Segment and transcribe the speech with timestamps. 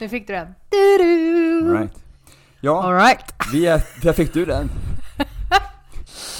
[0.00, 0.54] Nu fick du den.
[0.70, 1.72] Du-du!
[1.78, 2.04] Right.
[2.60, 3.34] Ja, All right.
[3.52, 4.70] vi är, där fick du den.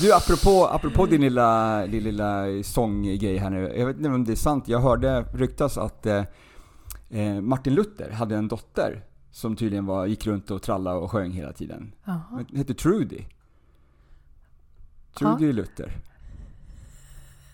[0.01, 3.73] Du, apropå, apropå din lilla, din lilla sånggrej här nu.
[3.77, 4.69] Jag vet inte om det är sant.
[4.69, 6.25] Jag hörde ryktas att eh,
[7.11, 11.31] eh, Martin Luther hade en dotter som tydligen var, gick runt och trallade och sjöng
[11.31, 11.93] hela tiden.
[12.05, 12.21] Jaha.
[12.31, 13.25] Hon hette Trudy.
[15.19, 15.93] Trudy Luther.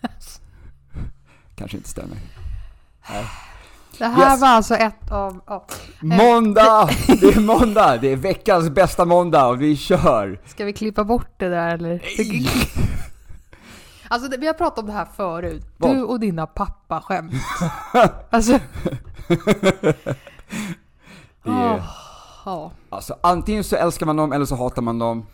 [1.57, 2.19] Kanske inte stämmer.
[3.11, 3.27] Nej.
[3.99, 4.41] Det här Yes.
[4.41, 5.41] var alltså ett av...
[5.47, 5.67] ja.
[6.01, 6.89] Måndag!
[7.21, 7.97] Det är måndag!
[7.97, 10.41] Det är veckans bästa måndag och vi kör!
[10.47, 12.03] Ska vi klippa bort det där eller?
[14.09, 15.63] Alltså det, vi har pratat om det här förut.
[15.77, 15.97] Vad?
[15.97, 17.33] Du och dina pappaskämt.
[18.31, 18.59] alltså,
[21.43, 21.83] Det är,
[22.45, 22.73] ja.
[22.91, 25.27] alltså, antingen så älskar man dem eller så hatar man dem.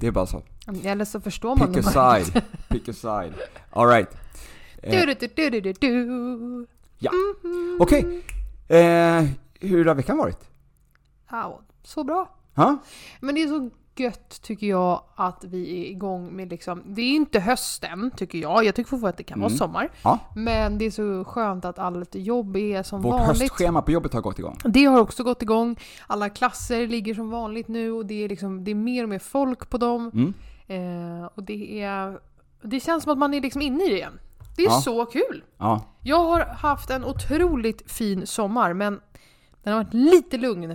[0.00, 0.42] Det är bara så.
[0.84, 2.42] Eller så förstår man Pick a dem bara side.
[2.68, 3.34] Pick a side.
[3.70, 4.08] Alright.
[4.82, 6.66] Eh, Du, du, du, du, du, du.
[6.98, 7.10] Ja.
[7.78, 8.22] Okej.
[8.68, 9.24] Eh,
[9.60, 10.38] hur har veckan varit?
[11.30, 12.28] Ja, så bra.
[12.56, 12.76] Ha?
[13.20, 17.16] Men det är så gött tycker jag att vi är igång med liksom, det är
[17.16, 19.58] inte hösten tycker jag, jag tycker fortfarande att det kan vara Mm.
[19.58, 19.90] sommar.
[20.04, 20.18] Ja.
[20.36, 23.40] Men det är så skönt att allt jobb är som Vårt vanligt.
[23.42, 24.56] höstschema på jobbet har gått igång.
[24.64, 25.76] Det har också gått igång.
[26.06, 29.18] Alla klasser ligger som vanligt nu och det är, liksom, det är mer och mer
[29.18, 30.10] folk på dem.
[30.14, 30.34] Mm.
[31.20, 32.18] Eh, och det är...
[32.62, 34.18] Det känns som att man är liksom inne i det igen.
[34.58, 34.80] Det är Ja.
[34.80, 35.42] så kul!
[35.58, 35.84] Ja.
[36.02, 39.00] Jag har haft en otroligt fin sommar men
[39.62, 40.70] den har varit lite lugn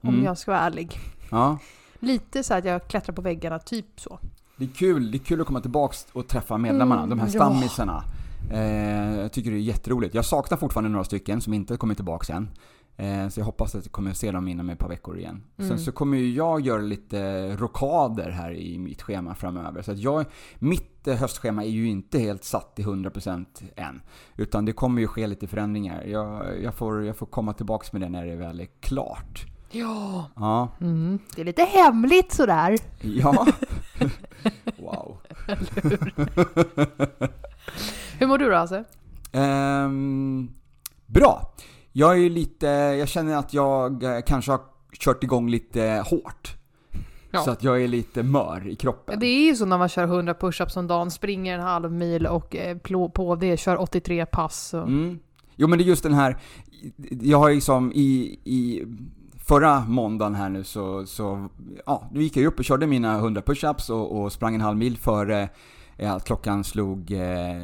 [0.00, 0.24] om Mm.
[0.24, 0.98] jag ska vara ärlig.
[1.30, 1.58] ja.
[2.00, 4.18] Lite så att jag klättrar på väggarna, typ så.
[4.56, 7.26] Det är kul, det är kul att komma tillbaks och träffa medlemmarna, Mm, de här
[7.26, 7.32] ja.
[7.32, 8.04] stammisarna.
[8.52, 10.14] Eh, jag tycker det är jätteroligt.
[10.14, 12.50] Jag saknar fortfarande några stycken som inte kommit tillbaks än.
[13.00, 15.42] Eh, så jag hoppas att jag kommer se dem inom ett par veckor igen.
[15.58, 15.68] Mm.
[15.68, 19.82] Sen så kommer ju jag göra lite rockader här i mitt schema framöver.
[19.82, 20.24] Så att jag,
[20.58, 24.02] mitt eh, höstschema är ju inte helt satt till 100% än.
[24.36, 26.04] Utan det kommer ju ske lite förändringar.
[26.04, 29.46] Jag, jag, får, jag får komma tillbaks med det när det väl är klart.
[29.70, 30.30] Ja.
[30.36, 30.68] Ja.
[30.80, 31.18] Mm.
[31.34, 32.78] Det är lite hemligt sådär.
[33.00, 33.46] Ja.
[34.78, 35.16] wow.
[38.18, 38.84] Hur mår du då Hasse?
[39.32, 40.50] Ehm,
[41.06, 41.52] bra.
[41.92, 44.60] Jag är ju lite, jag känner att jag eh, kanske har
[44.92, 46.54] kört igång lite hårt.
[47.30, 47.40] Ja.
[47.40, 49.20] Så att jag är lite mör i kroppen.
[49.20, 52.26] Det är ju så när man kör 100 pushups om dagen, springer en halv mil
[52.26, 52.76] och eh,
[53.08, 54.74] på det kör 83 pass.
[54.74, 54.82] Och...
[54.82, 55.18] Mm.
[55.56, 56.36] Jo men det är just den här,
[57.10, 58.84] jag har liksom i, i
[59.48, 61.48] förra måndagen här nu så, så
[61.86, 64.78] ja, då gick jag upp och körde mina 100 pushups och, och sprang en halv
[64.78, 65.48] mil före
[65.96, 67.62] eh, att klockan slog, eh,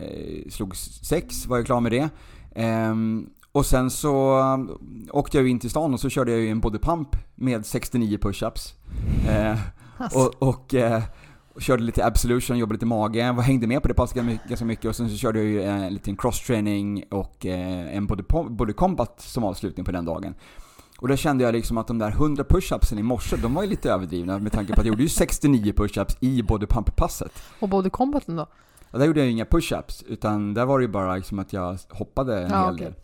[0.51, 2.09] slog sex, var jag klar med det.
[2.55, 4.79] Ehm, och sen så um,
[5.13, 8.75] åkte jag in till stan och så körde jag ju en bodypump med 69 pushups.
[9.29, 9.59] Eh,
[9.97, 10.19] Alltså.
[10.19, 11.03] och, och, eh,
[11.55, 14.17] och körde lite absolution, jobbade lite mage, var hängde med på det passet
[14.49, 18.07] ganska mycket- och sen så körde jag ju eh, en liten cross-training och eh, en
[18.07, 20.35] body, body combat som avslutning på den dagen.
[20.99, 23.69] Och då kände jag liksom att de där 100 pushupsen i morse, de var ju
[23.69, 27.43] lite överdrivna med tanke på att jag gjorde ju 69 pushups i body pump-passet.
[27.61, 28.47] Och både combaten då?
[28.91, 31.53] Och där gjorde jag ju inga pushups, utan där var det ju bara liksom att
[31.53, 32.85] jag hoppade en Ja, hel okej.
[32.87, 32.95] del.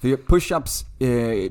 [0.00, 1.50] För pushups, eh,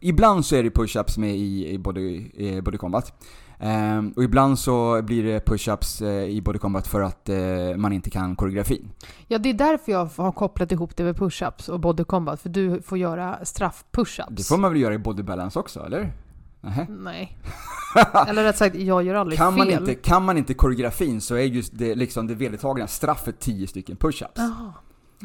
[0.00, 3.12] ibland så är det pushups med i, i body, eh, body combat.
[3.60, 7.36] Ehm, och ibland så blir det pushups eh, i body combat för att eh,
[7.76, 8.90] man inte kan koreografin.
[9.26, 12.48] Ja, det är därför jag har kopplat ihop det med pushups och body combat, för
[12.48, 14.36] du får göra straff-pushups.
[14.36, 16.12] Det får man väl göra i body balance också, eller?
[16.60, 16.86] Nähä.
[16.90, 17.38] Nej.
[18.28, 19.80] Eller rätt sagt, jag gör aldrig Kan man, fel.
[19.80, 23.96] inte, kan man inte koreografin så är just det, liksom det vedertagna straffet 10 stycken
[23.96, 24.32] pushups.
[24.34, 24.72] Jaha.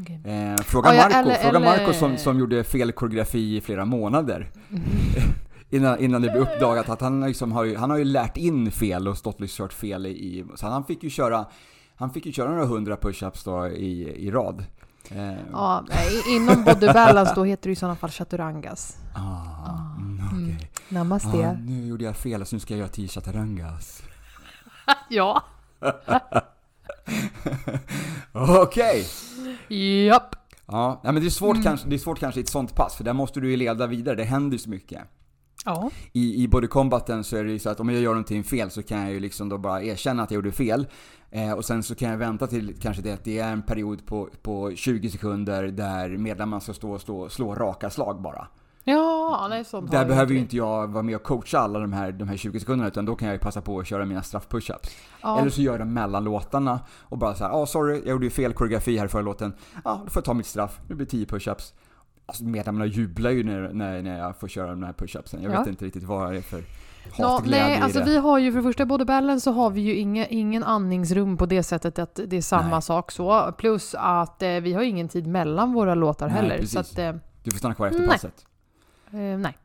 [0.02, 0.22] Okej.
[0.26, 3.62] Eh, fråga Ja, ja, Marco, eller- fråga eller- Marco som, som gjorde fel koreografi i
[3.62, 4.52] flera månader.
[5.70, 9.08] innan, innan det blev uppdagat att han, liksom har, han har ju lärt in fel
[9.08, 10.46] och stått och kört fel i...
[10.56, 11.46] Så han fick ju köra,
[11.96, 14.66] han fick ju köra några hundra pushups då i, i rad.
[15.12, 18.98] Eh, Ja, nej, inom body balance då heter det i sådana fall chaturangas.
[19.16, 20.56] ah, mm, Mm.
[20.90, 21.28] Namaste.
[21.50, 24.04] Ah, nu gjorde jag fel så nu ska jag göra 10 chatarangas.
[25.10, 25.44] Ja.
[28.32, 29.06] Okej!
[30.08, 30.36] Japp.
[30.68, 31.64] Ja, men det är, svårt Mm.
[31.64, 33.88] kanske, det är svårt kanske i ett sånt pass, för där måste du ju leda
[33.88, 35.02] vidare, det händer ju så mycket.
[35.66, 35.90] Ja.
[36.12, 38.72] I, I Body Combaten så är det ju så att om jag gör någonting fel
[38.72, 40.88] så kan jag ju liksom då bara erkänna att jag gjorde fel.
[41.32, 44.06] Eh, och sen så kan jag vänta till kanske det att det är en period
[44.06, 48.48] på, på 20 sekunder där medlemmarna ska stå och stå, slå raka slag bara.
[48.84, 52.12] Ja, nej sånt Där behöver ju inte jag vara med och coacha alla de här,
[52.12, 54.90] de här 20 sekunderna utan då kan jag passa på att köra mina straff-pushups.
[55.22, 55.40] Ja.
[55.40, 58.26] Eller så gör jag mellan låtarna och bara så här, ja ah, sorry, jag gjorde
[58.26, 59.54] ju fel koreografi här förra låten.
[59.74, 60.80] Ja, ah, då får jag ta mitt straff.
[60.88, 61.74] Det blir 10 pushups.
[62.26, 65.44] Alltså medlemmarna jublar ju när, när, när jag får köra de här pushupsen.
[65.44, 65.60] Jag Ja.
[65.60, 66.64] vet inte riktigt vad det är för
[67.18, 68.06] Ja, nej, alltså det.
[68.06, 71.38] vi har ju för det första Body Balance så har vi ju inga, ingen andningsrum
[71.38, 72.82] på det sättet att det är samma Nej.
[72.82, 73.52] sak så.
[73.58, 76.58] Plus att eh, vi har ingen tid mellan våra låtar Nej, heller.
[76.58, 76.72] precis.
[76.74, 77.12] Så att, eh,
[77.44, 78.10] Du får stanna kvar efter Nej.
[78.10, 78.46] passet.
[79.14, 79.58] Eh, nej.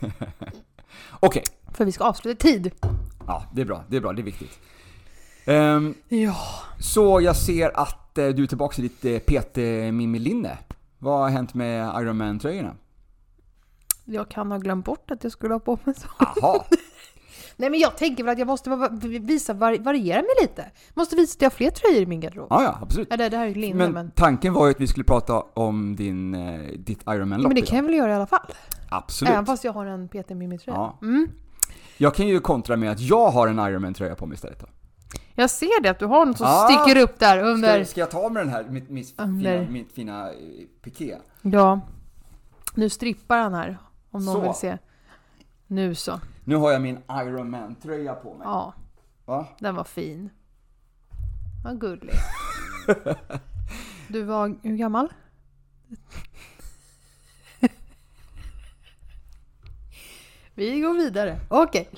[1.20, 1.42] Okej,
[1.72, 2.70] För vi ska avsluta tid.
[3.26, 4.58] ja det är bra, det är bra, det är viktigt.
[5.44, 6.36] Ehm, Ja.
[6.80, 9.56] så jag ser att eh, du är tillbaka i ditt eh, PT
[9.92, 10.58] Mimilinne.
[10.98, 12.74] Vad har hänt med Iron Man-tröjorna?
[14.04, 16.08] Jag kan ha glömt bort att jag skulle ha på mig så.
[16.24, 16.66] Aha,
[17.60, 18.70] Nej men jag tänker väl att jag måste
[19.20, 20.64] visa, vari- variera mig lite.
[20.94, 22.46] Måste visa att jag har fler tröjor i min garderob.
[22.50, 23.08] ja ja, absolut.
[23.10, 24.10] Ja, det, här är linne Men, men...
[24.10, 27.62] tanken var ju att vi skulle prata om din, eh, ditt Iron Ja, men det
[27.62, 28.52] kan jag väl göra i alla fall.
[28.90, 29.32] Absolut.
[29.32, 30.76] Även fast jag har en PT Mimi-tröja.
[30.78, 30.98] Ja.
[31.02, 31.28] Mm.
[31.96, 34.66] Jag kan ju kontra med att jag har en Iron Man-tröja på mig istället då.
[35.34, 36.68] Jag ser det, att du har något som Ah!
[36.68, 37.84] sticker upp där under...
[37.84, 40.34] Ska, ska jag ta med den här, mitt, mitt, fina, mitt fina eh,
[40.82, 41.16] piké?
[41.42, 41.80] Ja.
[42.74, 43.78] Nu strippar han här,
[44.10, 44.40] om någon Så.
[44.40, 44.78] vill se.
[45.66, 46.20] Nu så.
[46.48, 48.42] Nu har jag min Iron Man-tröja på mig.
[48.44, 48.74] Ja,
[49.24, 49.46] Va?
[49.58, 50.30] den var fin.
[51.64, 52.14] Vad gullig.
[54.08, 55.12] Du var hur gammal?
[60.54, 61.40] Vi går vidare.
[61.48, 61.88] Okej.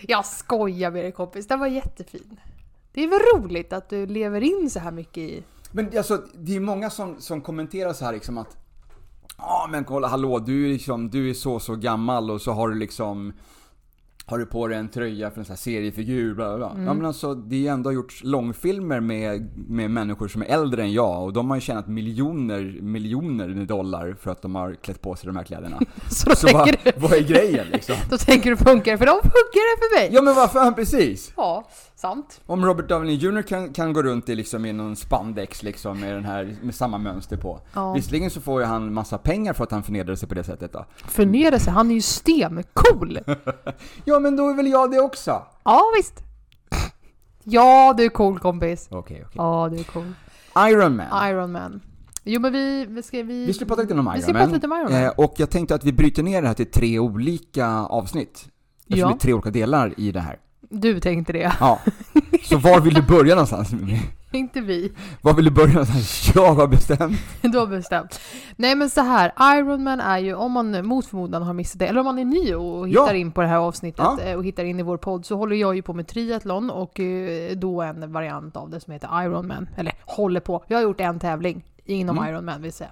[0.00, 2.40] Jag skojar med dig kompis, den var jättefin.
[2.92, 5.44] Det är väl roligt att du lever in så här mycket i...
[5.72, 8.56] Men alltså, det är många som, som kommenterar så här liksom att
[9.38, 12.68] Ja men kolla, hallå, du är liksom, du är så så gammal och så har
[12.68, 13.32] du liksom
[14.30, 16.70] har du på dig en tröja för en sån här seriefigur, bla bla bla.
[16.70, 16.86] Mm.
[16.86, 20.92] Ja men alltså, det ju ändå gjorts långfilmer med, med människor som är äldre än
[20.92, 25.16] jag och de har ju tjänat miljoner, miljoner dollar för att de har klätt på
[25.16, 25.80] sig de här kläderna.
[26.10, 27.96] Så Så vad, du, vad är grejen liksom?
[28.10, 30.10] då tänker du funkar det, för de funkar det för mig.
[30.12, 31.32] Ja men varför, precis!
[31.36, 32.40] Ja, sant.
[32.46, 36.14] Om Robert Downey Jr kan, kan gå runt i liksom i någon spandex liksom med
[36.14, 37.60] den här, med samma mönster på.
[37.74, 37.92] Ja.
[37.92, 40.72] Visserligen så får ju han massa pengar för att han förnedrar sig på det sättet
[40.72, 40.84] då.
[41.08, 43.18] Förnedra sig, han är ju stencool.
[44.04, 45.42] Ja men då är väl jag det också?
[45.64, 46.22] Ja, visst.
[47.44, 48.88] Ja, du är cool kompis.
[48.90, 49.34] Okej okej.
[49.36, 50.12] Ja, du är cool.
[50.70, 51.28] Iron Man.
[51.30, 51.80] Iron Man.
[52.24, 53.46] Jo men vi, vi ska vi...
[53.46, 54.40] Vi skulle prata lite om Vi Iron ska Man.
[54.42, 55.02] prata lite om Iron Man.
[55.02, 58.48] Eh, och jag tänkte att vi bryter ner det här till tre olika avsnitt.
[58.80, 59.08] Eftersom Ja.
[59.08, 60.38] det är tre olika delar i det här.
[60.68, 61.78] Du tänkte det, Ja.
[62.44, 63.70] Så var vill du börja någonstans?
[64.38, 64.92] inte vi.
[65.22, 66.32] Var vill du börja någonstans?
[66.34, 67.18] Jag har bestämt.
[67.42, 68.20] Du har bestämt.
[68.56, 71.86] Nej men så här, Iron Man är ju, om man mot förmodan har missat det,
[71.86, 73.02] eller om man är ny och Ja.
[73.02, 74.20] hittar in på det här avsnittet Ja.
[74.20, 77.00] eh, och hittar in i vår podd, så håller jag ju på med triathlon och
[77.00, 79.68] eh, då en variant av det som heter Iron Man.
[79.76, 82.30] Eller håller på, jag har gjort en tävling inom Mm.
[82.30, 82.90] Iron Man vill säga.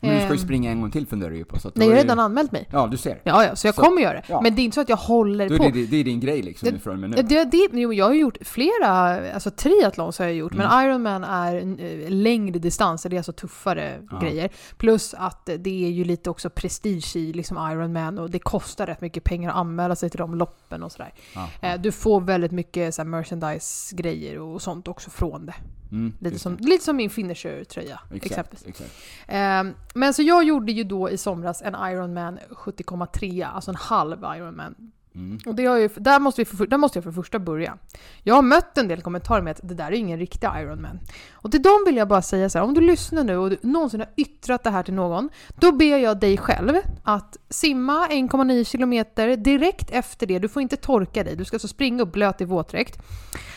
[0.00, 1.58] Men du ska ju Ehm, springa en gång till funderar du ju på.
[1.58, 2.68] Så att Nej, jag har redan ju- anmält mig.
[2.72, 3.20] Ja, du ser.
[3.24, 4.22] Ja, ja, så jag Så- kommer göra det.
[4.28, 4.40] ja.
[4.40, 5.68] Men det är inte så att jag håller Då på.
[5.68, 7.08] det, det är din grej liksom Det- från nu.
[7.22, 8.88] Det, det, jo, jag har gjort flera,
[9.34, 10.68] alltså triathlons har jag gjort, Mm.
[10.68, 14.18] men Ironman är eh, längre distanser, det är alltså tuffare Ja.
[14.20, 14.50] grejer.
[14.76, 19.00] Plus att det är ju lite också prestige i liksom Ironman och det kostar rätt
[19.00, 21.12] mycket pengar att anmäla sig till de loppen och sådär.
[21.34, 21.48] Ja.
[21.60, 25.54] Eh, Du får väldigt mycket så merchandise-grejer och sånt också från det.
[25.90, 26.62] Mm, Lite som, det.
[26.68, 28.66] lite som min finisher-tröja exempelvis.
[28.66, 28.90] Exakt,
[29.28, 29.92] exakt.
[29.96, 34.74] Men så jag gjorde ju då i somras en Ironman 70,3, alltså en halv Ironman.
[35.16, 35.38] Mm.
[35.46, 37.78] Och det har ju, där, måste vi för, där måste jag för det första börja.
[38.22, 40.98] Jag har mött en del kommentarer med att det där är ingen riktig Ironman.
[41.32, 43.58] Och till dem vill jag bara säga så här, om du lyssnar nu och du
[43.62, 48.64] någonsin har yttrat det här till någon, då ber jag dig själv att simma 1,9
[48.64, 50.38] kilometer direkt efter det.
[50.38, 53.02] Du får inte torka dig, du ska alltså springa upp blöt i våtdräkt.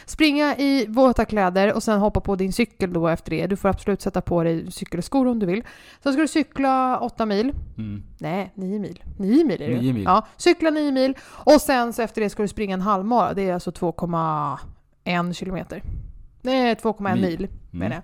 [0.05, 3.47] Springa i våta kläder och sen hoppa på din cykel då efter det.
[3.47, 5.63] Du får absolut sätta på dig cykelskor om du vill.
[6.03, 7.53] Sen ska du cykla 8 mil.
[7.77, 8.03] Mm.
[8.21, 9.03] Nej, 9 mil.
[9.17, 9.81] 9 mil är det.
[9.81, 10.03] Nio mil.
[10.03, 13.33] Ja, cykla 9 mil och sen så efter det ska du springa en halvmara.
[13.33, 15.83] Det är alltså 2,1 kilometer.
[16.41, 17.21] Nej, 2,1 Mil.
[17.21, 17.49] mil, Mm.
[17.71, 18.03] menar jag.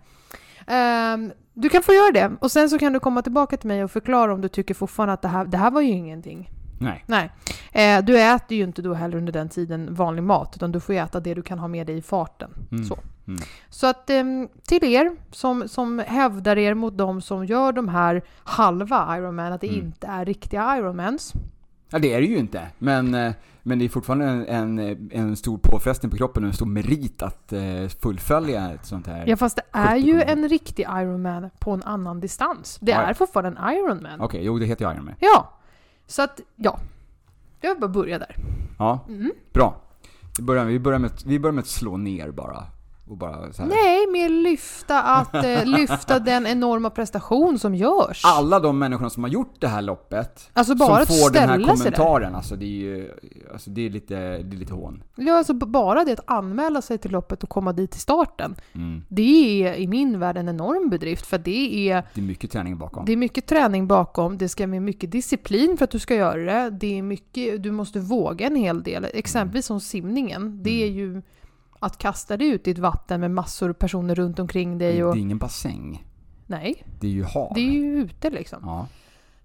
[0.67, 3.83] Ehm, du kan få göra det och sen så kan du komma tillbaka till mig
[3.83, 6.51] och förklara om du tycker fortfarande att det här, det här var ju ingenting.
[6.79, 7.03] Nej.
[7.07, 7.29] Nej.
[7.71, 10.93] Eh, du äter ju inte då heller under den tiden vanlig mat utan du får
[10.93, 12.51] äta det du kan ha med dig i farten.
[12.71, 12.83] Mm.
[12.83, 12.97] Så.
[13.27, 13.39] Mm.
[13.69, 18.21] Så att ehm, till er som, som hävdar er mot de som gör de här
[18.43, 19.85] halva Ironman, att det Mm.
[19.85, 21.33] inte är riktiga Ironmans.
[21.89, 22.67] Ja, det är det ju inte.
[22.77, 26.53] Men, eh, men det är fortfarande en, en, en stor påfrestning på kroppen och en
[26.53, 29.23] stor merit att eh, fullfölja ett sånt här.
[29.27, 32.77] Ja fast det är 70 ju en riktig Ironman på en annan distans.
[32.81, 34.21] Det Ja, är fortfarande en Ironman.
[34.21, 35.13] Okej, jo det heter jag Iron Man.
[35.19, 35.53] Ja.
[36.07, 36.79] Så att, ja.
[37.61, 38.35] Jag vill bara börja där.
[38.79, 39.31] Ja, Mm.
[39.53, 39.81] bra.
[40.37, 42.63] Vi börjar, vi, börjar med, vi börjar med att slå ner bara.
[43.07, 43.69] Och bara så här.
[43.69, 48.21] Nej, mer lyfta, att, eh, lyfta den enorma prestation som görs.
[48.25, 51.57] Alla de människorna som har gjort det här loppet, Alltså bara som får den här
[51.57, 51.97] sig där.
[51.97, 53.11] kommentaren, alltså det är ju
[53.53, 55.03] alltså det är lite, det är lite hån.
[55.15, 58.55] Ja, alltså bara det att anmäla sig till loppet och komma dit till starten.
[58.75, 59.01] Mm.
[59.09, 62.77] Det är i min värld en enorm bedrift för det är, Det är mycket träning
[62.77, 63.05] bakom.
[63.05, 66.63] det är mycket träning bakom, det ska med mycket disciplin för att du ska göra
[66.63, 66.69] det.
[66.69, 69.07] Det är mycket, du måste våga en hel del.
[69.13, 70.63] Exempelvis som simningen.
[70.63, 70.97] Det är Mm.
[70.97, 71.21] ju
[71.79, 75.13] att kasta dig ut i ett vatten med massor av personer runt omkring dig och...
[75.13, 76.05] Det är ingen bassäng.
[76.47, 77.51] Nej, Det är ju hav.
[77.55, 78.59] det är ju ute liksom.
[78.63, 78.87] Ja.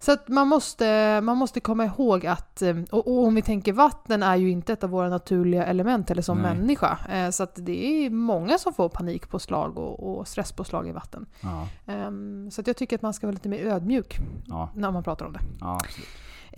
[0.02, 3.72] Så att man måste, man måste komma ihåg att, eh, och, och om vi tänker
[3.72, 6.54] vatten är ju inte ett av våra naturliga element eller som Nej.
[6.56, 6.98] människa.
[7.12, 11.26] Eh, Så att det är många som får panikpåslag och, och stresspåslag i vatten.
[11.40, 11.68] Ja.
[11.86, 14.68] Ehm, Så att jag tycker att man ska vara lite mer ödmjuk Ja.
[14.74, 15.40] när man pratar om det.
[15.60, 15.80] ja.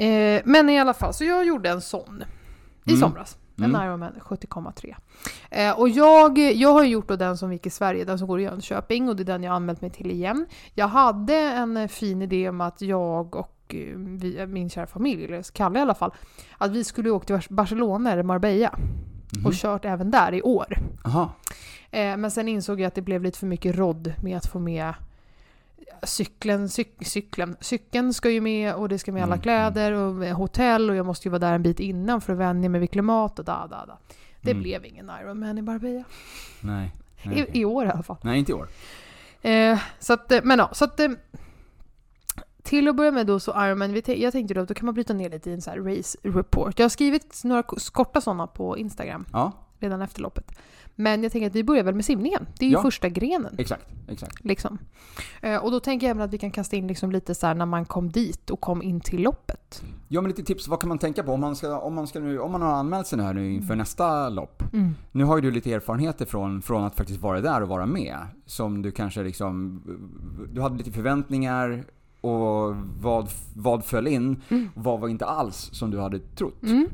[0.04, 2.24] Eh, Men i alla fall, så jag gjorde en sån
[2.84, 3.00] i Mm.
[3.00, 3.36] somras.
[3.58, 3.82] En Mm.
[3.86, 4.94] Ironman 70,3.
[5.50, 8.40] Eh, och jag, jag har gjort då den som gick i Sverige, den som går
[8.40, 10.46] i Jönköping och det är den jag anmält mig till igen.
[10.74, 15.24] Jag hade en eh, fin idé om att jag och eh, vi, min kära familj,
[15.24, 16.14] eller Kalle i alla fall,
[16.58, 18.78] att vi skulle åka till Barcelona eller Marbella
[19.36, 19.46] Mhm.
[19.46, 20.78] och kört även där i år.
[21.90, 24.58] Eh, men sen insåg jag att det blev lite för mycket rodd med att få
[24.58, 24.92] med
[26.02, 27.56] cykeln, cyk, cykeln.
[27.60, 30.96] Cykeln ska ju med och det ska med alla Mm, kläder och med hotell och
[30.96, 33.44] jag måste ju vara där en bit innan för att vänja mig vid klimat och
[33.44, 33.98] da, da, da.
[34.40, 34.62] Det Mm.
[34.62, 36.04] blev ingen Ironman i Marbella.
[36.60, 36.92] Nej.
[37.22, 37.60] Nej, I.
[37.60, 38.16] I år i alla fall.
[38.22, 38.68] Nej, inte i år.
[39.42, 41.08] Eh, så att, eh, men ja, så att eh,
[42.62, 45.12] till att börja med då så Ironman, jag tänkte då att då kan man bryta
[45.12, 46.78] ner lite i en så race report.
[46.78, 50.52] Jag har skrivit några korta sådana på Instagram Ja, redan efter loppet.
[50.94, 52.46] Men jag tänker att vi börjar väl med simningen.
[52.58, 52.82] Det är ju Ja.
[52.82, 53.54] första grenen.
[53.58, 53.86] exakt.
[54.08, 54.44] Exakt.
[54.44, 54.78] Liksom.
[55.40, 57.54] Eh, och då tänker jag även att vi kan kasta in liksom lite så här
[57.54, 59.82] när man kom dit och kom in till loppet.
[60.08, 60.68] Ja, men lite tips.
[60.68, 62.72] Vad kan man tänka på om man, ska, om man, ska nu, om man har
[62.72, 64.62] anmält sig nu här nu inför nästa lopp?
[64.72, 64.94] Mm.
[65.12, 68.16] Nu har ju du lite erfarenheter från, från att faktiskt vara där och vara med.
[68.46, 69.82] Som du kanske liksom...
[70.52, 71.84] Du hade lite förväntningar
[72.20, 74.42] och vad, vad föll in?
[74.48, 74.68] Mm.
[74.74, 76.62] Vad var inte alls som du hade trott?
[76.62, 76.86] Mm.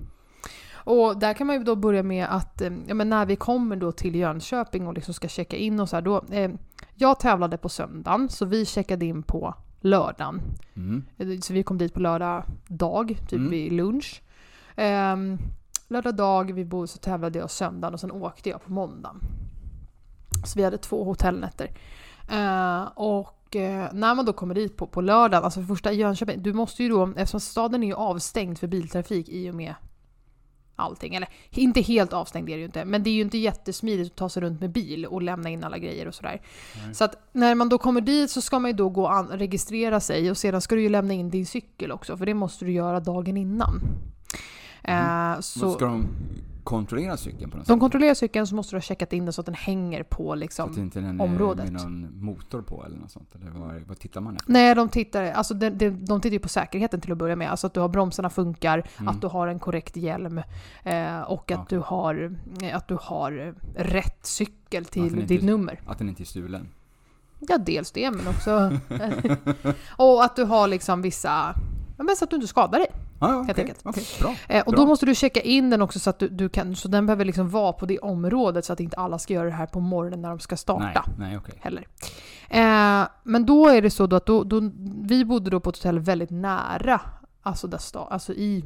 [0.89, 3.77] Och där kan man ju då börja med att eh, ja, men när vi kommer
[3.77, 6.25] då till Jönköping och liksom ska checka in och så här då.
[6.31, 6.51] Eh,
[6.95, 10.41] jag tävlade på söndagen så vi checkade in på lördagen.
[10.77, 11.05] Mm.
[11.19, 13.51] Eh, Så vi kom dit på lördag dag, typ Mm.
[13.51, 14.23] vid lunch.
[14.77, 15.39] Um,
[15.89, 19.21] lördag dag, vi bodde, så tävlade jag söndagen och sen åkte jag på måndagen.
[20.45, 21.71] Så vi hade två hotellnätter.
[22.31, 25.97] Eh, och eh, när man då kommer dit på, på lördagen, alltså för första i
[25.97, 29.75] Jönköping, du måste ju då, eftersom staden är ju avstängd för biltrafik i och med
[30.79, 31.15] allting.
[31.15, 34.17] Eller inte helt avstängd är det ju inte, men det är ju inte jättesmidigt att
[34.17, 36.43] ta sig runt med bil och lämna in alla grejer och sådär.
[36.85, 36.95] Nej.
[36.95, 40.01] Så att när man då kommer dit så ska man ju då gå och registrera
[40.01, 42.73] sig och sedan ska du ju lämna in din cykel också, för det måste du
[42.73, 43.81] göra dagen innan.
[44.85, 46.09] Eh, Så så ska de
[46.69, 47.81] kontrollera cykeln på något de sätt?
[47.81, 50.35] kontrollerar cykeln så måste du ha checkat in den så att den hänger på Så
[50.35, 51.73] liksom att det inte är en, området.
[51.73, 53.35] med någon motor på eller något sånt?
[53.35, 54.53] Eller vad, vad tittar man efter?
[54.53, 57.51] Nej, de tittar, alltså de, de, de tittar ju på säkerheten till att börja med.
[57.51, 59.09] Alltså att du har bromsarna funkar, Mm.
[59.09, 60.39] att du har en korrekt hjälm
[60.85, 61.65] eh, och att, Okej.
[61.69, 65.81] du har, eh, att du har rätt cykel Att den till ditt nummer.
[65.87, 66.69] Att den inte är stulen?
[67.41, 68.73] Ja, dels det, men också...
[69.97, 71.55] och att du har liksom vissa...
[71.99, 72.89] Ja, men så att du inte skadar dig.
[73.19, 73.81] Ah, ja, enkelt.
[73.83, 74.35] Okej, bra.
[74.49, 74.81] Eh, och Bra.
[74.81, 76.77] då måste du checka in den också så att du, du kan...
[76.77, 79.55] Så den behöver liksom vara på det området så att inte alla ska göra det
[79.55, 81.05] här på morgonen när de ska starta.
[81.07, 81.55] Nej, nej okej.
[81.61, 81.87] heller.
[82.49, 84.71] Eh, men då är det så att då, då,
[85.03, 87.01] vi bodde då på ett hotell väldigt nära,
[87.43, 88.65] alltså, där sta, alltså i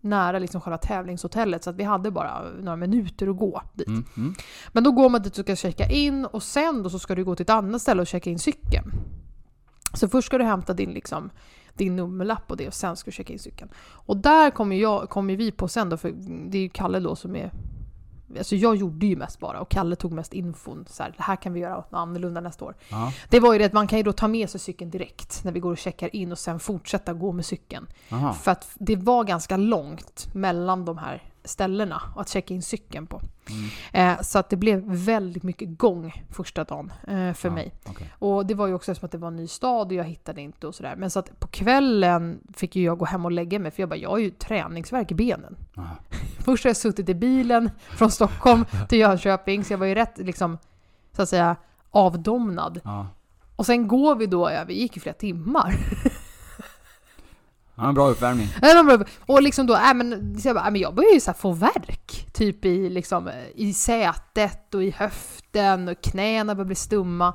[0.00, 3.88] nära liksom själva tävlingshotellet så att vi hade bara några minuter att gå dit.
[3.88, 4.34] Mm, mm.
[4.72, 7.24] Men då går man dit och ska checka in och sen då så ska du
[7.24, 8.92] gå till ett annat ställe och checka in cykeln.
[9.94, 11.30] Så först ska du hämta din, liksom,
[11.76, 13.70] din nummerlapp och det och sen ska du checka in cykeln.
[13.78, 16.12] Och där kommer, jag, kommer vi på sen då, för
[16.50, 17.50] det är ju Kalle då som är
[18.38, 20.84] Alltså jag gjorde ju mest bara och Kalle tog mest infon.
[20.88, 22.74] Så här, det här kan vi göra annorlunda nästa år.
[22.88, 25.44] Ja, Det var ju det att man kan ju då ta med sig cykeln direkt
[25.44, 27.86] när vi går och checkar in och sen fortsätta gå med cykeln.
[28.10, 28.32] aha.
[28.32, 33.20] För att det var ganska långt mellan de här ställena att checka in cykeln på.
[33.92, 34.16] Mm.
[34.16, 37.72] Eh, så att det blev väldigt mycket gång första dagen eh, för Ja, mig.
[37.86, 38.12] okej.
[38.18, 40.40] Och det var ju också eftersom att det var en ny stad och jag hittade
[40.40, 40.94] inte och sådär.
[40.96, 43.88] Men så att på kvällen fick ju jag gå hem och lägga mig för jag
[43.88, 45.56] bara, jag har ju träningsvärk i benen.
[45.76, 45.96] Aha.
[46.38, 50.18] Först har jag suttit i bilen från Stockholm till Jönköping så jag var ju rätt
[50.18, 50.58] liksom,
[51.16, 51.56] så att säga,
[51.90, 52.80] avdomnad.
[52.84, 53.06] Ja.
[53.56, 55.74] Och sen går vi då, ja vi gick ju flera timmar.
[57.76, 58.48] ja, bra uppvärmning.
[59.26, 61.38] Och liksom då, äh, men, så jag, bara, äh, men jag börjar ju så här
[61.38, 67.34] få verk Typ i, liksom, i sätet och i höften och knäna börjar bli stumma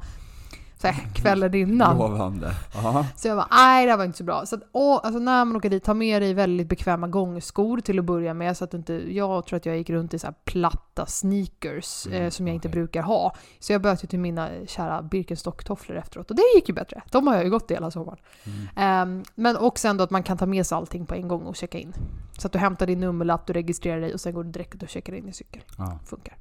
[0.82, 1.98] så här, kvällen innan.
[1.98, 2.52] Lovande.
[2.74, 3.06] Ja.
[3.16, 4.46] Så jag bara, nej det här var inte så bra.
[4.46, 8.00] Så att, åh, alltså när man åker dit, ta med dig väldigt bekväma gångskor till
[8.00, 8.58] att börja med.
[8.58, 12.22] Så att inte, jag tror att jag gick runt i så här platta sneakers Mm,
[12.24, 12.80] eh, som jag inte okej.
[12.80, 13.36] brukar ha.
[13.60, 16.30] Så jag böt ju till mina kära Birkenstock-tofflor efteråt.
[16.30, 17.02] Och det gick ju bättre.
[17.12, 18.20] De har jag ju gått i hela sommaren.
[18.44, 18.68] Mm.
[18.76, 21.56] Ehm, men också ändå att man kan ta med sig allting på en gång och
[21.56, 21.94] checka in.
[22.38, 24.90] Så att du hämtar din nummerlapp, du registrerar dig och sen går du direkt och
[24.90, 25.62] checkar in i cykel.
[25.78, 26.00] Ja.
[26.06, 26.36] Funkar.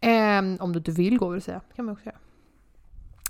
[0.00, 1.60] Ehm, om du inte vill gå vill säga.
[1.76, 2.16] kan man också göra.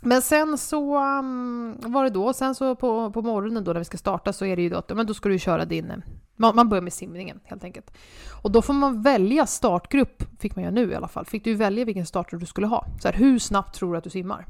[0.04, 3.84] Men sen så um, var det då, sen så på, på morgonen då när vi
[3.84, 5.96] ska starta så är det ju då att men då ska du köra din, eh,
[6.36, 7.90] man, man börjar med simningen helt enkelt.
[8.42, 11.54] Och då får man välja startgrupp, fick man göra nu i alla fall, fick du
[11.54, 12.86] välja vilken startgrupp du skulle ha.
[13.00, 14.46] Så här, hur snabbt tror du att du simmar?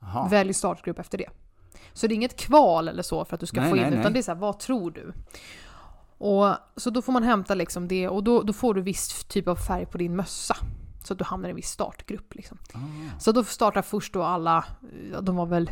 [0.00, 0.28] Jaha.
[0.28, 1.28] Välj startgrupp efter det.
[1.92, 3.92] Så det är inget kval eller så för att du ska Nej, få in, nej,
[3.92, 4.12] utan nej.
[4.12, 5.12] det är så här, vad tror du?
[6.18, 9.48] Och, så då får man hämta liksom det och då, då får du viss typ
[9.48, 10.56] av färg på din mössa.
[11.06, 12.34] Så att du hamnar i en viss startgrupp.
[12.34, 12.58] Liksom.
[12.74, 12.78] Ah.
[13.18, 14.64] Så då startar först då alla,
[15.12, 15.70] ja, de var väl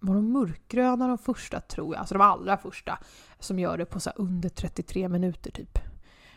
[0.00, 2.98] var de mörkgröna de första tror jag, alltså de allra första
[3.38, 5.78] som gör det på så under 33 minuter typ.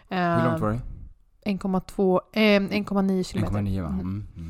[0.07, 0.81] Hur långt var det?
[1.45, 3.55] 1,2, eh, 1,9 kilometer.
[3.55, 3.87] 1,9 va?
[3.89, 4.27] Mm.
[4.35, 4.47] Mm.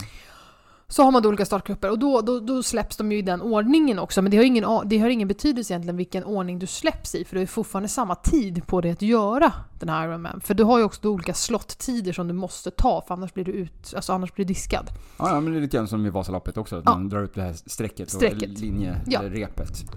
[0.92, 3.42] Så har man då olika startgrupper och då, då, då släpps de ju i den
[3.42, 4.22] ordningen också.
[4.22, 7.36] Men det har, ingen, det har ingen betydelse egentligen vilken ordning du släpps i för
[7.36, 10.42] det är fortfarande samma tid på dig att göra den här Ironman.
[10.42, 13.52] För du har ju också olika slottider som du måste ta för annars blir du,
[13.52, 14.88] ut, alltså annars blir du diskad.
[15.20, 16.76] Ja, ja, men det är lite grann som i Vasaloppet också.
[16.78, 16.92] Att Ja.
[16.92, 18.52] man drar upp det här strecket, Strecket.
[18.52, 19.22] och linje, Ja.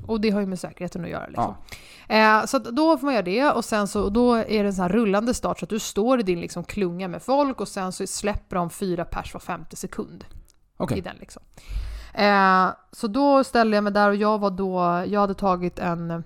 [0.07, 1.27] Och det har ju med säkerheten att göra.
[1.27, 1.55] Liksom.
[2.09, 4.83] Eh, så då får man göra det och sen så då är det en sån
[4.83, 7.93] här rullande start så att du står i din liksom klunga med folk och sen
[7.93, 10.25] så släpper de fyra pers var femte sekund.
[10.85, 10.99] Okej.
[10.99, 11.43] i den liksom.
[12.15, 16.25] Eh, så då ställde jag mig där och jag var då, jag hade tagit en,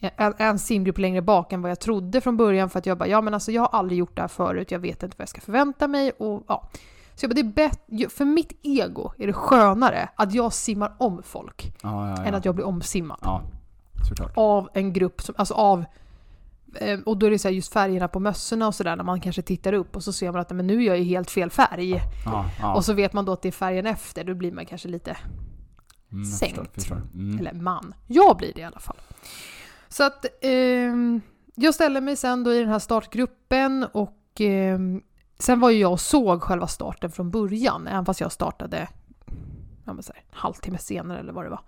[0.00, 3.08] en, en simgrupp längre bak än vad jag trodde från början för att jag bara,
[3.08, 5.28] ja men alltså jag har aldrig gjort det här förut, jag vet inte vad jag
[5.28, 6.68] ska förvänta mig och ja.
[7.16, 10.92] Så jag bara, det är bättre, för mitt ego är det skönare att jag simmar
[10.98, 12.24] om folk Ja, ja, ja.
[12.24, 13.42] än att jag blir omsimmad Ja,
[14.08, 14.32] såklart.
[14.34, 15.84] av en grupp som, alltså av
[17.04, 19.72] och då är det så just färgerna på mössorna och sådär när man kanske tittar
[19.72, 22.00] upp och så ser man att men nu är jag ju helt fel färg.
[22.24, 22.74] Ja, ja.
[22.74, 25.10] Och så vet man då att det är färgen efter, då blir man kanske lite
[26.12, 26.56] mm, jag sänkt.
[26.56, 27.02] Förstår, förstår.
[27.14, 27.38] Mm.
[27.38, 27.94] Eller man.
[28.06, 28.96] Jag blir det i alla fall.
[29.88, 31.20] Så att ehm,
[31.54, 35.02] jag ställer mig sen då i den här startgruppen och ehm,
[35.38, 38.88] sen var ju jag och såg själva starten från början, även fast jag startade
[39.84, 41.60] ja, men så här, en halvtimme senare eller vad det var.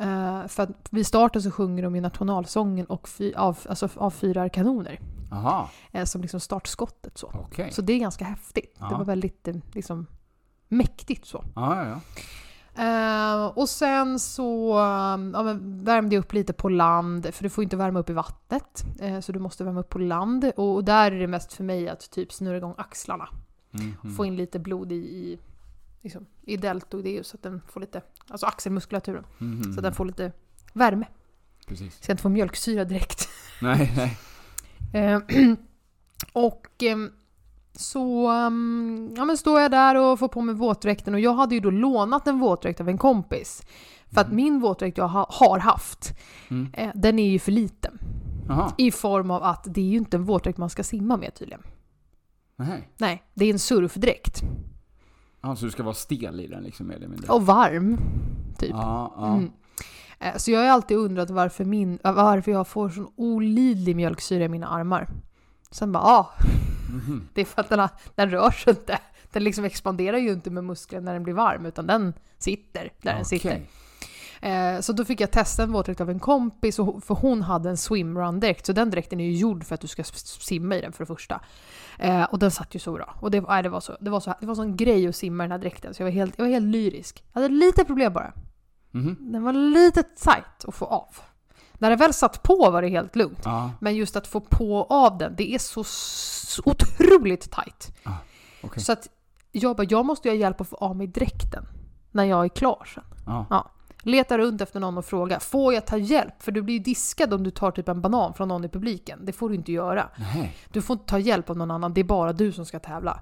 [0.00, 4.10] Eh, för att vid starten så sjunger de ju nationalsången och fy, av, alltså, av
[4.10, 5.00] fyra kanoner
[5.92, 7.18] eh, som liksom startskottet.
[7.18, 7.32] Så.
[7.34, 7.72] okej.
[7.72, 8.76] så det är ganska häftigt.
[8.78, 8.88] Ja.
[8.88, 10.06] Det var väldigt eh, liksom,
[10.68, 11.44] mäktigt så.
[11.54, 12.00] Ja, ja.
[12.74, 17.64] Eh, och sen så um, ja, värmde jag upp lite på land, för du får
[17.64, 18.84] inte värma upp i vattnet.
[19.00, 20.52] eh, så du måste värma upp på land.
[20.56, 23.28] Och, och där är det mest för mig att typ snurra igång axlarna.
[23.74, 24.16] Mm, mm.
[24.16, 25.38] Få in lite blod i, i,
[26.02, 29.24] liksom, i deltoideus så att den får lite, alltså axelmuskulaturen.
[29.40, 30.32] Mm, mm, Så att den får lite
[30.72, 31.06] värme.
[31.66, 31.94] Precis.
[31.94, 33.28] Så jag inte får mjölksyra direkt.
[33.62, 34.16] Nej, nej.
[35.04, 35.20] Eh,
[36.32, 37.10] och ehm,
[37.72, 41.54] så um, ja, men står jag där och får på mig våtdräkten och jag hade
[41.54, 43.62] ju då lånat en våtdräkt av en kompis.
[44.14, 44.36] För att Mm.
[44.36, 46.18] min våtdräkt jag ha, har haft,
[46.50, 46.68] Mm.
[46.74, 47.98] eh, den är ju för liten.
[48.48, 51.34] Jaha, I form av att det är ju inte en våtdräkt man ska simma med
[51.34, 51.62] tydligen.
[52.56, 52.88] nej.
[52.98, 54.42] Nej, det är en surfdräkt.
[55.40, 57.32] Ja, så du ska vara stel i den liksom mer eller mindre?
[57.32, 57.98] Och varm,
[58.58, 58.70] typ.
[58.70, 59.26] Ja, ja.
[59.34, 59.50] Mm.
[60.20, 64.44] Eh, Så jag har alltid undrat varför, min, äh, varför jag får sån olidlig mjölksyra
[64.44, 65.08] i mina armar.
[65.70, 66.30] Sen bara, ah,
[66.92, 67.28] Mhm.
[67.34, 68.98] Det är för att den, har, den rör sig inte.
[69.32, 73.14] Den liksom expanderar ju inte med musklerna när den blir varm, utan den sitter där
[73.14, 73.48] den sitter.
[74.40, 77.70] Eh, så då fick jag testa en våtdräkt av en kompis, och, för hon hade
[77.70, 80.92] en swimrun-dräkt, så den dräkten är ju gjord för att du ska simma i den
[80.92, 81.40] för det första.
[81.98, 83.14] Eh, och den satt ju så bra.
[83.20, 85.44] Och det, nej, det, var så, det, var så, det var sån grej att simma
[85.44, 87.24] i den här dräkten, så jag var helt, jag var helt lyrisk.
[87.32, 88.32] Jag hade lite problem bara.
[88.90, 89.16] Mhm.
[89.32, 91.16] Den var lite tight att få av.
[91.72, 93.40] När den väl satt på var det helt lugnt.
[93.44, 97.96] Ja, Men just att få på och av den, det är så, så otroligt tight.
[98.62, 98.82] okej.
[98.82, 99.08] Så att
[99.52, 101.66] jag bara, jag måste ju ha hjälp att få av mig dräkten
[102.10, 103.04] när jag är klar sen.
[103.50, 103.70] Ja.
[104.02, 106.42] Leta runt efter någon och fråga, får jag ta hjälp?
[106.42, 109.18] För du blir ju diskad om du tar typ en banan från någon i publiken.
[109.22, 110.08] Det får du inte göra.
[110.34, 110.56] Nej.
[110.72, 113.20] Du får inte ta hjälp av någon annan, det är bara du som ska tävla.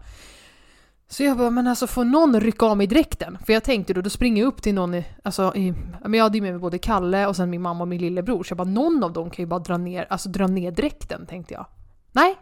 [1.11, 3.39] Så jag bara, men alltså får någon rycka av mig dräkten?
[3.47, 6.25] För jag tänkte då, då springer jag upp till någon, i, alltså i, men jag
[6.25, 8.45] hade ju med mig både Kalle och sen min mamma och min lillebror.
[8.45, 11.27] Så jag bara, någon av dem kan ju bara dra ner, alltså dra ner dräkten,
[11.27, 11.67] tänkte jag.
[12.13, 12.37] Nej,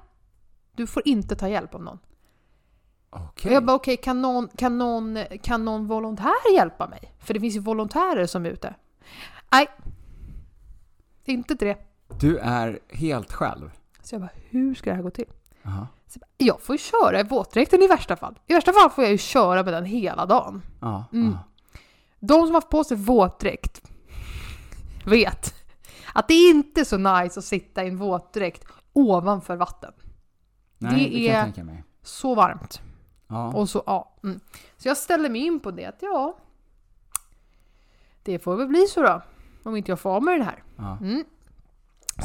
[0.77, 1.99] du får inte ta hjälp av någon.
[3.25, 7.13] Och jag bara okej, kan, någon, kan, någon, kan någon volontär hjälpa mig?
[7.19, 8.75] För det finns ju volontärer som är ute.
[9.53, 9.67] Nej.
[11.25, 11.77] Inte till det.
[12.21, 13.71] Du är helt själv?
[14.03, 15.29] Så jag bara, hur ska det här gå till?
[15.65, 15.87] Aha.
[16.07, 18.39] Så jag, bara, jag får ju köra i våtdräkten i värsta fall.
[18.47, 20.63] I värsta fall får jag ju köra med den hela dagen.
[20.81, 21.37] Ja, Mm.
[22.21, 23.83] De som har haft på sig våtdräkt
[25.05, 25.55] vet
[26.13, 29.93] att det är inte så nice att sitta i en våtdräkt ovanför vatten.
[30.79, 31.83] Nej, Det det, är-.
[32.03, 32.81] Så varmt.
[33.29, 33.53] Ja.
[33.53, 34.13] Och så, ja.
[34.25, 34.41] Mm.
[34.77, 36.37] Så jag ställer mig in på det att ja,
[38.23, 39.23] det får väl bli så då.
[39.63, 40.63] Om inte jag får av mig det här.
[40.77, 40.99] Ja.
[41.01, 41.25] Mm.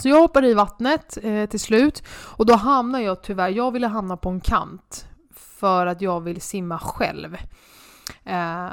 [0.01, 3.87] Så jag hoppar i vattnet eh, till slut och då hamnar jag tyvärr, jag ville
[3.87, 7.37] hamna på en kant för att jag vill simma själv.
[8.23, 8.69] Eh,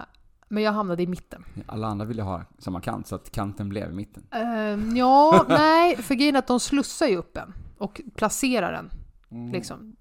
[0.48, 1.44] men jag hamnade i mitten.
[1.66, 4.26] Alla andra ville ha samma kant, så att kanten blev i mitten.
[4.30, 8.90] Eh, ja, nej, för grejen är att de slussar ju upp en och placerar den.
[9.30, 9.52] Mm.
[9.52, 9.96] Liksom.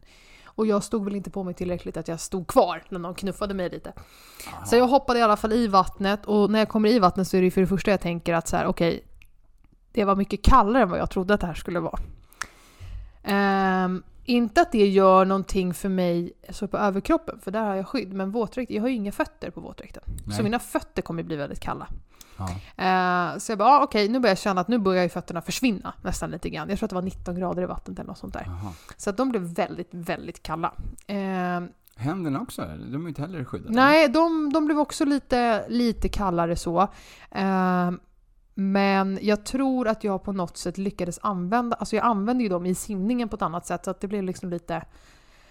[0.57, 3.53] Och jag stod väl inte på mig tillräckligt att jag stod kvar när de knuffade
[3.53, 3.93] mig lite.
[4.53, 4.65] Aha.
[4.65, 7.37] Så jag hoppade i alla fall i vattnet och när jag kommer i vattnet så
[7.37, 9.03] är det för det första jag tänker att så här, okej,
[9.91, 11.99] det var mycket kallare än vad jag trodde att det här skulle vara.
[13.23, 17.87] Ehm, inte att det gör någonting för mig så på överkroppen, för där har jag
[17.87, 20.03] skydd, men våtdräkt, jag har ju inga fötter på våtdräkten.
[20.37, 21.87] Så mina fötter kommer bli väldigt kalla.
[22.37, 22.49] Ja.
[22.83, 25.41] Eh, så jag bara, ah, okej, nu börjar jag känna att nu börjar ju fötterna
[25.41, 26.69] försvinna nästan lite grann.
[26.69, 28.43] Jag tror att det var 19 grader i vattnet eller något sånt där.
[28.45, 28.73] Jaha.
[28.97, 30.73] Så att de blev väldigt, väldigt kalla.
[31.07, 31.61] Eh,
[31.95, 32.61] Händerna också?
[32.91, 33.73] De är inte heller skyddade.
[33.75, 36.81] nej, de, de blev också lite, lite kallare så.
[37.31, 37.91] Eh,
[38.53, 42.65] men jag tror att jag på något sätt lyckades använda, alltså jag använde ju dem
[42.65, 44.85] i simningen på ett annat sätt så att det blev liksom lite,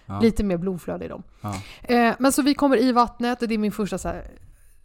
[0.07, 0.21] Ja.
[0.21, 1.23] lite mer blodflöde i dem.
[1.41, 1.55] Ja.
[1.83, 4.25] Eh, men så vi kommer i vattnet och det är min första så här,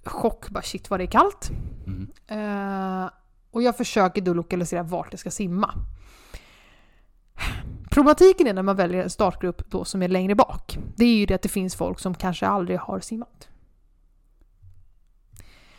[0.03, 1.49] chock, bara shit vad det är kallt.
[1.87, 2.11] Mm.
[2.27, 3.09] Eh,
[3.51, 5.73] och jag försöker då lokalisera vart jag ska simma.
[7.91, 10.77] Problematiken är när man väljer en startgrupp då som är längre bak.
[10.95, 13.47] Det är ju det att det finns folk som kanske aldrig har simmat.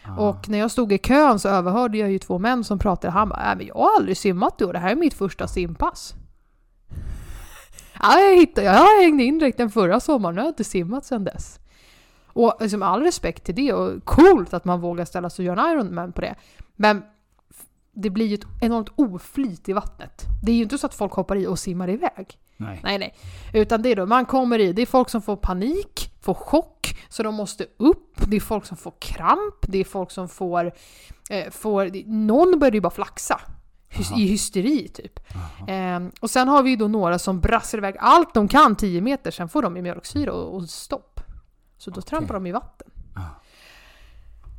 [0.05, 0.17] Ja.
[0.17, 3.13] Och när jag stod i kön så överhörde jag ju två män som pratade.
[3.13, 6.15] Han bara, äh, men jag har aldrig simmat då, det här är mitt första simpass.
[8.01, 11.25] Ja, jag, hittade, jag hängde in direkt den förra sommaren, jag har inte simmat sedan
[11.25, 11.59] dess.
[12.33, 15.69] Och liksom all respekt till det och coolt att man vågar ställa sig och göra
[15.69, 16.35] en Ironman på det.
[16.77, 17.03] Men
[17.95, 20.25] det blir ju ett enormt oflyt i vattnet.
[20.43, 22.39] Det är ju inte så att folk hoppar i och simmar iväg.
[22.57, 22.81] Nej.
[22.83, 23.15] Nej, nej.
[23.53, 26.97] Utan det är då man kommer i, det är folk som får panik, får chock,
[27.09, 28.21] så de måste upp.
[28.27, 30.73] Det är folk som får kramp, det är folk som får...
[31.31, 33.41] Eh, får någon börjar ju bara flaxa.
[33.95, 34.19] Aha.
[34.19, 35.21] I hysteri typ.
[35.69, 39.01] Ehm, och sen har vi ju då några som brassar iväg allt de kan 10
[39.01, 41.12] meter, sen får de i mjölksyra och, och stopp.
[41.83, 42.09] Så då Okej.
[42.09, 42.91] trampar de i vatten.
[43.15, 43.21] Ah.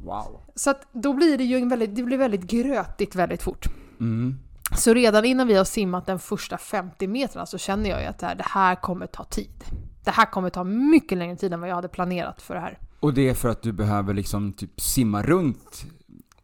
[0.04, 0.42] Wow.
[0.56, 3.66] Så att då blir det ju en väldigt, det blir väldigt grötigt väldigt fort.
[4.00, 4.40] Mm.
[4.78, 8.20] Så redan innan vi har simmat den första 50 metrarna så känner jag ju att
[8.20, 9.64] det här, det här kommer ta tid.
[10.04, 12.80] Det här kommer ta mycket längre tid än vad jag hade planerat för det här.
[13.00, 15.86] Och det är för att du behöver liksom typ simma runt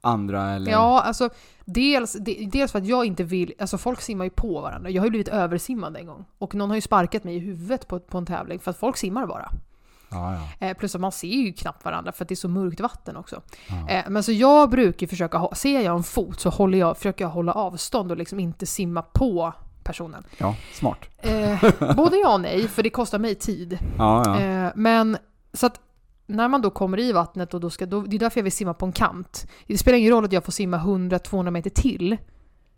[0.02, 0.72] andra eller?
[0.72, 1.30] Ja, alltså
[1.65, 4.89] dels, de, dels för att jag inte vill, alltså folk simmar ju på varandra.
[4.89, 6.26] Jag har ju blivit översimmad en gång.
[6.38, 8.98] Och någon har ju sparkat mig i huvudet på, på en tävling för att folk
[8.98, 9.52] simmar bara.
[10.10, 10.67] Ja, ja.
[10.67, 13.17] Eh, plus att man ser ju knappt varandra för att det är så mörkt vatten
[13.17, 13.41] också.
[13.69, 13.89] ja.
[13.89, 17.26] Eh, men så jag brukar försöka, ha, ser jag en fot så håller jag, försöker
[17.26, 20.24] jag hålla avstånd och liksom inte simma på personen.
[20.38, 20.98] ja smart.
[21.17, 21.63] Eh,
[21.95, 23.80] både ja och nej, för det kostar mig tid.
[23.98, 24.39] Ja, ja.
[24.41, 25.17] Eh, men
[25.54, 25.80] så att
[26.26, 28.52] när man då kommer i vattnet och då ska, då, det är därför jag vill
[28.52, 29.48] simma på en kant.
[29.67, 32.17] Det spelar ingen roll att jag får simma 100-200 meter till,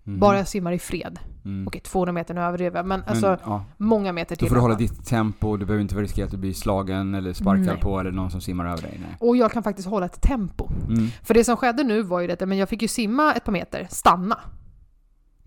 [0.03, 0.19] Mhm.
[0.19, 1.19] bara jag simmar i fred.
[1.45, 1.67] Mm.
[1.67, 4.47] Okej, 200 meter nu överdriver jag, men Men, alltså ja, många meter till.
[4.47, 7.15] får du i alla hålla ditt tempo, du behöver inte riskera att du blir slagen
[7.15, 7.79] eller sparkad Nej.
[7.79, 8.97] på eller någon som simmar över dig.
[9.01, 9.15] Nej.
[9.19, 10.69] Och jag kan faktiskt hålla ett tempo.
[10.87, 11.07] Mm.
[11.23, 13.51] För det som skedde nu var ju det, men jag fick ju simma ett par
[13.51, 14.39] meter, stanna.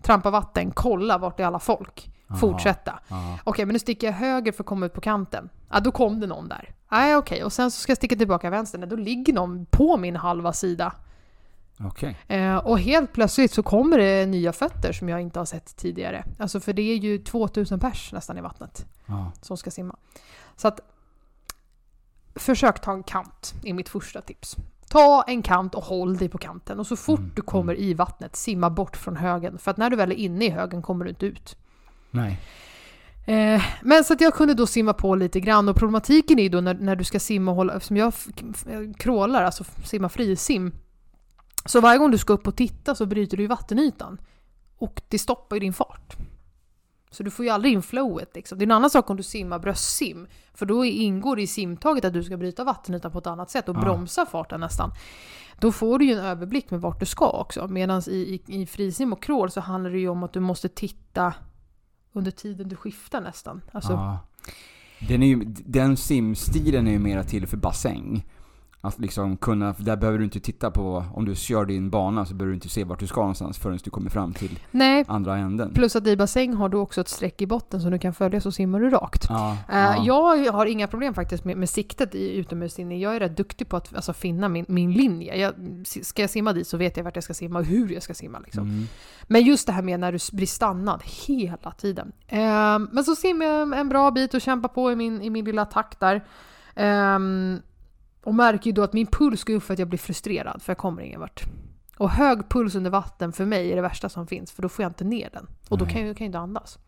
[0.01, 2.11] Trampa vatten, kolla vart är alla folk.
[2.29, 2.39] Aha.
[2.39, 2.99] Fortsätta.
[3.07, 3.39] Ja.
[3.43, 5.49] Okej, men nu sticker jag höger för att komma ut på kanten.
[5.71, 6.69] Ja, då kom det någon där.
[6.91, 7.43] Nej, okej.
[7.43, 8.79] Och sen så ska jag sticka tillbaka vänster.
[8.79, 10.93] Nej, då ligger någon på min halva sida.
[11.79, 12.17] Okej.
[12.27, 16.23] Eh, och helt plötsligt så kommer det nya fötter som jag inte har sett tidigare.
[16.39, 19.31] Alltså för det är ju 2000 pers nästan i vattnet Ja.
[19.41, 19.95] som ska simma.
[20.55, 20.79] Så att
[22.35, 24.55] försök ta en kant är mitt första tips.
[24.89, 27.93] Ta en kant och håll dig på kanten och så fort Mm, du kommer i
[27.93, 29.57] vattnet simma bort från högen.
[29.57, 31.57] För att när du väl är inne i högen kommer du inte ut.
[32.11, 32.39] Nej.
[33.25, 36.49] Eh, men så att jag kunde då simma på lite grann och problematiken är ju
[36.49, 38.13] då när, när du ska simma och hålla, eftersom jag
[38.97, 40.71] crawlar, alltså simma frisim.
[41.65, 44.17] Så varje gång du ska upp och titta så bryter du ju vattenytan.
[44.77, 46.15] Och det stoppar ju din fart.
[47.11, 48.57] Så du får ju aldrig in flowet liksom.
[48.57, 50.27] Det är en annan sak om du simmar bröstsim.
[50.53, 53.69] För då ingår det i simtaget att du ska bryta vattenytan på ett annat sätt
[53.69, 53.79] och Ja.
[53.81, 54.91] bromsa farten nästan.
[55.59, 57.67] Då får du ju en överblick med vart du ska också.
[57.67, 60.69] Medan i, i, i frisim och crawl så handlar det ju om att du måste
[60.69, 61.33] titta
[62.13, 63.61] under tiden du skiftar nästan.
[63.71, 64.19] Alltså, Ja.
[65.07, 68.25] Den, är ju, den simstilen är ju mera till för bassäng.
[68.85, 72.33] Att liksom kunna, där behöver du inte titta på, om du kör din bana så
[72.33, 75.37] behöver du inte se vart du ska någonstans förrän du kommer fram till Nej, andra
[75.37, 75.73] änden.
[75.73, 78.41] plus att i bassäng har du också ett streck i botten som du kan följa
[78.41, 79.25] så simmar du rakt.
[79.29, 80.35] Ja, Eh, ja.
[80.35, 82.99] Jag har inga problem faktiskt med, med siktet i utomhussimning.
[82.99, 85.35] Jag är rätt duktig på att alltså, finna min, min linje.
[85.35, 85.53] Jag,
[86.03, 88.13] ska jag simma dit så vet jag vart jag ska simma och hur jag ska
[88.13, 88.39] simma.
[88.39, 88.63] Liksom.
[88.63, 88.87] Mm.
[89.23, 92.11] Men just det här med när du blir stannad hela tiden.
[92.27, 95.45] Ehm, men så simmar jag en bra bit och kämpar på i min, i min
[95.45, 96.23] lilla takt där.
[96.75, 97.59] Ehm,
[98.25, 100.71] och märker ju då att min puls går upp för att jag blir frustrerad för
[100.71, 101.43] jag kommer ingen vart.
[101.97, 104.83] Och hög puls under vatten för mig är det värsta som finns för då får
[104.83, 105.47] jag inte ner den.
[105.69, 105.93] Och då Nej.
[105.93, 106.79] kan jag, kan jag inte andas.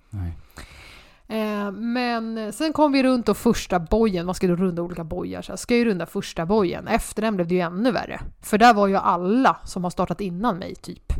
[1.27, 5.41] Eh, men sen kom vi runt och första bojen, man ska då runda olika bojar.
[5.41, 6.87] Så jag ska ju runda första bojen.
[6.87, 8.21] Efter den blev det ju ännu värre.
[8.41, 11.13] För där var ju alla som har startat innan mig typ.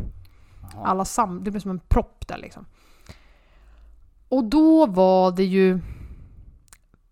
[0.84, 1.44] Alla sam...
[1.44, 2.66] Det blev som en propp där liksom.
[4.30, 5.80] Och då var det ju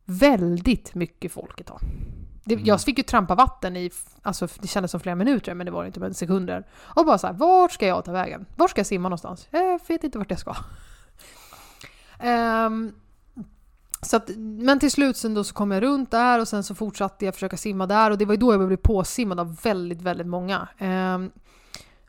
[0.06, 1.82] väldigt mycket folk ett tag.
[2.46, 2.66] Det, Mm.
[2.66, 5.84] Jag fick ju trampa vatten i, alltså det kändes som flera minuter men det var
[5.84, 6.68] det inte, men sekunder.
[6.78, 8.46] Och bara så här, vart ska jag ta vägen?
[8.56, 9.48] Var ska jag simma någonstans?
[9.52, 10.56] Jag vet inte vart jag ska.
[12.20, 12.94] Ehm,
[14.02, 16.76] så att, men till slut sen då så kom jag runt där och sen så
[16.76, 20.02] fortsatte jag försöka simma där och det var ju då jag blev påsimmad av väldigt,
[20.02, 20.68] väldigt många.
[20.78, 21.32] Ehm,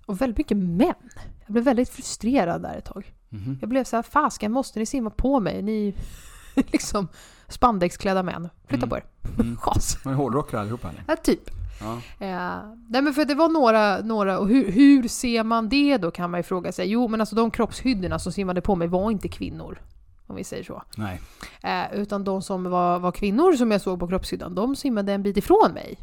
[0.06, 1.10] och väldigt mycket män.
[1.46, 3.14] Jag blev väldigt frustrerad där ett tag.
[3.28, 3.58] Mhm.
[3.60, 5.62] Jag blev så här, fasken måste ni simma på mig?
[5.62, 5.94] Ni
[6.54, 7.08] liksom
[7.48, 8.48] spandexklädda män.
[8.68, 8.88] Flytta Mm.
[8.88, 9.04] på er.
[9.40, 9.56] Mm.
[9.62, 10.06] Chas.
[10.06, 11.04] Är hårdrockare allihopa eller?
[11.08, 11.50] Ja, typ.
[11.80, 11.92] Ja.
[12.26, 16.10] Eh, nej men för det var några, några och hur, hur ser man det då
[16.10, 16.90] kan man ju fråga sig.
[16.90, 19.78] Jo men alltså de kroppshydderna som simmade på mig var inte kvinnor.
[20.26, 20.82] Om vi säger så.
[20.96, 21.20] Nej.
[21.62, 25.22] Eh, utan de som var, var kvinnor som jag såg på kroppshyddan, de simmade en
[25.22, 25.98] bit ifrån mig.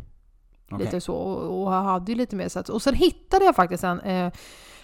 [0.71, 0.86] Okej.
[0.86, 1.13] Lite så.
[1.13, 4.32] Och, och hade ju lite mer så att, Och sen hittade jag faktiskt en, eh,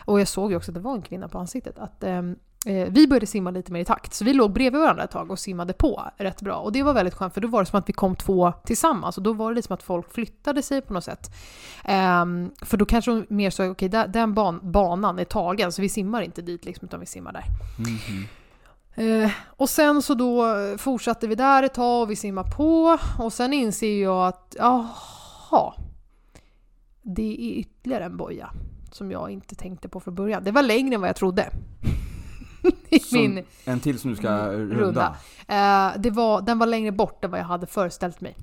[0.05, 2.35] och jag såg ju också att det var en kvinna på ansiktet, att ehm, eh,
[2.65, 4.13] vi började simma lite mer i takt.
[4.13, 6.55] Så vi låg bredvid varandra ett tag och simmade på rätt bra.
[6.55, 9.17] Och det var väldigt skönt för då var det som att vi kom två tillsammans.
[9.17, 11.31] Och då var det lite som att folk flyttade sig på något sätt.
[11.85, 15.81] Ehm, för då kanske de mer så, okej där- den ban, banan är tagen så
[15.81, 17.43] vi simmar inte dit liksom, utan vi simmar där.
[17.77, 18.25] Mhm.
[18.95, 20.45] Eh, och sen så då
[20.77, 25.73] fortsatte vi där ett tag och vi simmar på och sen inser jag att jaha,
[27.01, 28.49] det är ytterligare en boja
[28.91, 30.43] som jag inte tänkte på från början.
[30.43, 31.49] Det var längre än vad jag trodde.
[32.89, 34.75] I Som min En till som du ska runda?
[34.75, 35.15] runda.
[35.47, 38.35] Eh, det var, den var längre bort än vad jag hade föreställt mig.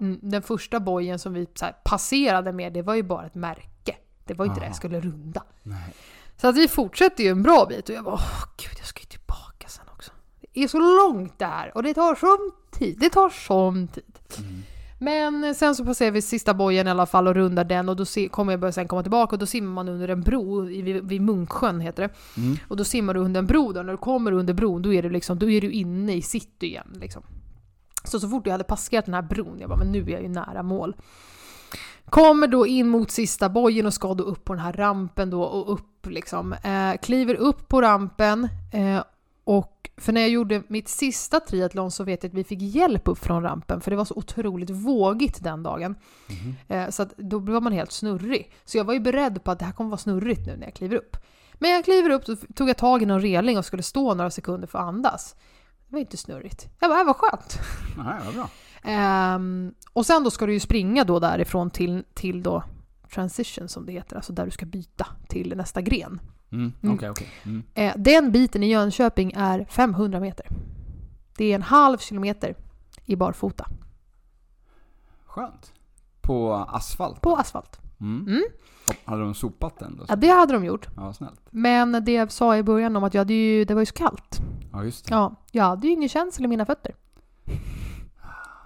[0.00, 3.96] Mm, den första bojen som vi här, passerade med, det var ju bara ett märke.
[4.24, 4.68] Det var inte det Aha.
[4.68, 5.42] jag skulle runda.
[5.62, 5.94] Nej.
[6.36, 9.00] Så att vi fortsätter ju en bra bit och jag bara åh gud jag ska
[9.00, 10.10] ju tillbaka sen också.
[10.40, 12.96] Det är så långt där och det tar sån tid.
[13.00, 14.04] Det tar sån tid.
[14.38, 14.62] Mm.
[15.02, 18.04] Men sen så passerar vi sista bojen i alla fall och rundar den och då
[18.30, 21.04] kommer jag börja sen komma tillbaka och då simmar man under en bro i- vid,
[21.08, 22.40] vid Munksjön heter det.
[22.40, 22.56] Mm.
[22.68, 23.82] Och då simmar du under en bro då.
[23.82, 26.66] När du kommer under bron då är du, liksom, då är du inne i city
[26.66, 26.96] igen.
[27.00, 27.22] Liksom.
[28.04, 30.22] Så så fort jag hade passerat den här bron, jag bara men nu är jag
[30.22, 30.96] ju nära mål.
[32.10, 35.42] Kommer då in mot sista bojen och ska då upp på den här rampen då
[35.42, 36.52] och upp liksom.
[36.52, 39.02] Eh, kliver upp på rampen eh,
[39.44, 43.08] och för när jag gjorde mitt sista triathlon så vet jag att vi fick hjälp
[43.08, 45.94] upp från rampen för det var så otroligt vågigt den dagen.
[46.68, 48.52] Eh, så att då var man helt snurrig.
[48.64, 50.74] Så jag var ju beredd på att det här kommer vara snurrigt nu när jag
[50.74, 51.16] kliver upp.
[51.54, 54.30] Men jag kliver upp så tog jag tag i någon reling och skulle stå några
[54.30, 55.34] sekunder för att andas.
[55.88, 56.68] Det var inte snurrigt.
[56.80, 57.58] Jag bara, "Äh, vad skönt.
[57.96, 58.48] Nej, vad bra.
[58.82, 62.64] Ehm, och sen då ska du ju springa då därifrån till, till då
[63.14, 66.20] transition som det heter, alltså där du ska byta till nästa gren.
[66.52, 66.72] Mm.
[66.82, 66.94] Mm.
[66.94, 67.28] Okej, okej.
[67.44, 67.62] Mm.
[67.74, 70.46] Eh, den biten i Jönköping är 500 meter.
[71.36, 72.54] Det är en halv kilometer
[73.04, 73.66] i barfota.
[75.26, 75.72] Skönt.
[76.20, 77.20] På asfalt?
[77.20, 77.80] På asfalt.
[78.00, 78.26] Mm.
[78.28, 78.42] Mm.
[79.04, 80.04] Hade de sopat den då?
[80.08, 80.88] Ja, det hade de gjort.
[80.96, 81.40] Ja, snällt.
[81.50, 83.94] Men det jag sa i början om att jag hade ju, det var ju så
[83.94, 84.40] kallt.
[84.72, 85.14] Ja, just det.
[85.14, 86.94] Ja, jag hade ju ingen känsla i mina fötter.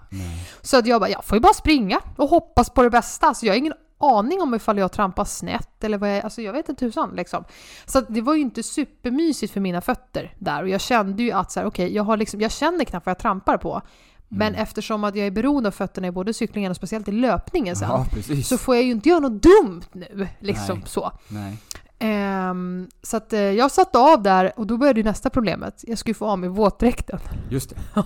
[0.09, 0.49] Nej.
[0.61, 3.33] Så att jag bara, jag får ju bara springa och hoppas på det bästa.
[3.33, 6.53] Så jag har ingen aning om ifall jag trampar snett eller vad jag, alltså jag
[6.53, 7.43] vet inte tusan liksom.
[7.85, 11.51] Så det var ju inte supermysigt för mina fötter där och jag kände ju att
[11.51, 13.81] så här, okej, jag har liksom, jag känner knappt vad jag trampar på.
[14.29, 14.61] Men Mm.
[14.61, 17.89] eftersom att jag är beroende av fötterna i både cyklingen och speciellt i löpningen sen,
[17.89, 18.05] Ja,
[18.43, 20.27] så får jag ju inte göra något dumt nu.
[20.39, 20.87] Liksom Nej.
[20.87, 21.11] så.
[21.27, 21.57] Nej.
[21.99, 25.83] Ehm, så att eh, jag satte av där och då började ju nästa problemet.
[25.87, 27.19] Jag skulle få av mig våtdräkten.
[27.49, 27.75] Just det.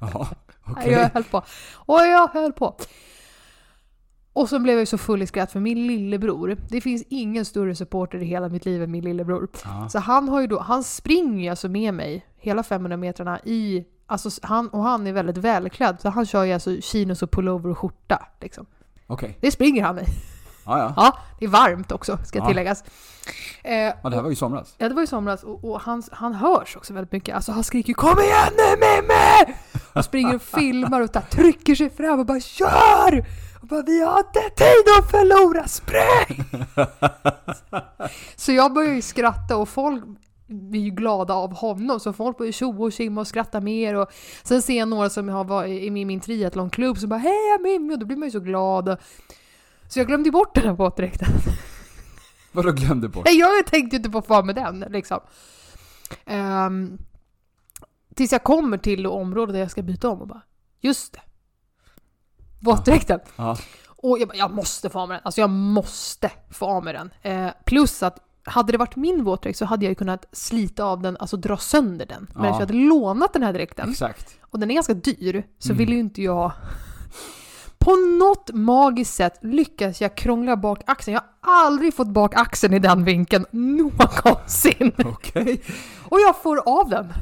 [0.00, 0.28] Ja,
[0.64, 0.92] okej.
[0.92, 1.42] Jag höll på.
[1.74, 2.76] Och jag höll på.
[4.36, 7.44] Och så blev jag ju så full i skratt för min lillebror, det finns ingen
[7.44, 9.48] större supporter i hela mitt liv än min lillebror.
[9.64, 9.88] Ja.
[9.88, 13.84] Så han har ju då, han springer ju alltså med mig hela 500 metrarna i,
[14.06, 17.70] alltså han, och han är väldigt välklädd så han kör ju alltså chinos och pullover
[17.70, 18.66] och skjorta liksom.
[19.06, 19.38] Okej.
[19.40, 20.04] Det springer han med.
[20.66, 20.92] Ja, ja.
[20.96, 22.46] Ja, det är varmt också ska Ja.
[22.48, 22.84] tilläggas.
[23.64, 24.74] Eh, Ja, det här var ju i somras.
[24.78, 27.34] Ja, det var i somras och, och han, han hörs också väldigt mycket.
[27.36, 29.54] Alltså han skriker 'Kom igen nu Mimmi!'
[29.92, 33.24] och springer och filmar och där, trycker sig fram och bara KÖR!
[33.68, 36.44] Bara vi har inte tid att förlora, spring!
[38.36, 40.04] så jag börjar ju skratta och folk
[40.46, 44.10] blir ju glada av honom så folk börjar tjoa och simma och skratta mer och
[44.42, 47.94] sen ser jag några som har varit i min, min triathlonklubb som bara Hej Mimmi!
[47.94, 48.96] och då blir man ju så glad.
[49.88, 51.28] Så jag glömde bort den här våtdräkten.
[52.52, 53.24] Vadå glömde bort?
[53.24, 55.20] Nej, jag tänkte inte på far med den liksom.
[56.24, 56.98] Ehm,
[58.14, 60.42] tills jag kommer till området där jag ska byta om och bara
[60.80, 61.20] Just det!
[62.60, 63.20] Våtdräkten.
[63.36, 63.56] Ja.
[63.96, 65.22] Och jag bara, jag måste få av mig den.
[65.24, 67.10] Alltså jag måste få av mig den.
[67.22, 71.02] Eh, plus att hade det varit min våtdräkt så hade jag ju kunnat slita av
[71.02, 72.26] den, alltså dra sönder den.
[72.34, 72.50] Men Ja.
[72.50, 74.34] eftersom jag hade lånat den här dräkten Exakt.
[74.40, 75.78] och den är ganska dyr så Mm.
[75.78, 76.52] ville ju inte jag...
[77.78, 81.14] På något magiskt sätt lyckas jag krångla bak axeln.
[81.14, 84.92] Jag har aldrig fått bak axeln i den vinkeln någonsin.
[85.04, 85.62] Okej.
[86.08, 87.12] Och jag får av den.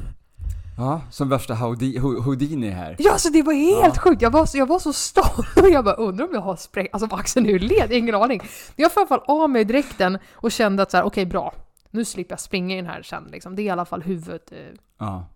[0.77, 2.95] Ja, som värsta Houdi- Ho- Houdini här.
[2.99, 4.01] Ja, alltså det var helt Ja.
[4.01, 4.21] sjukt.
[4.21, 6.89] Jag var, så, jag var så stolt och jag bara undrar om jag har sprängt,
[6.93, 8.41] alltså var axeln ur led, ingen aning.
[8.75, 11.53] Jag får i alla fall av mig dräkten och kände att så här, okej bra,
[11.91, 13.55] nu slipper jag springa i den här sen liksom.
[13.55, 15.27] Det är i alla fall huvuddelen Ja.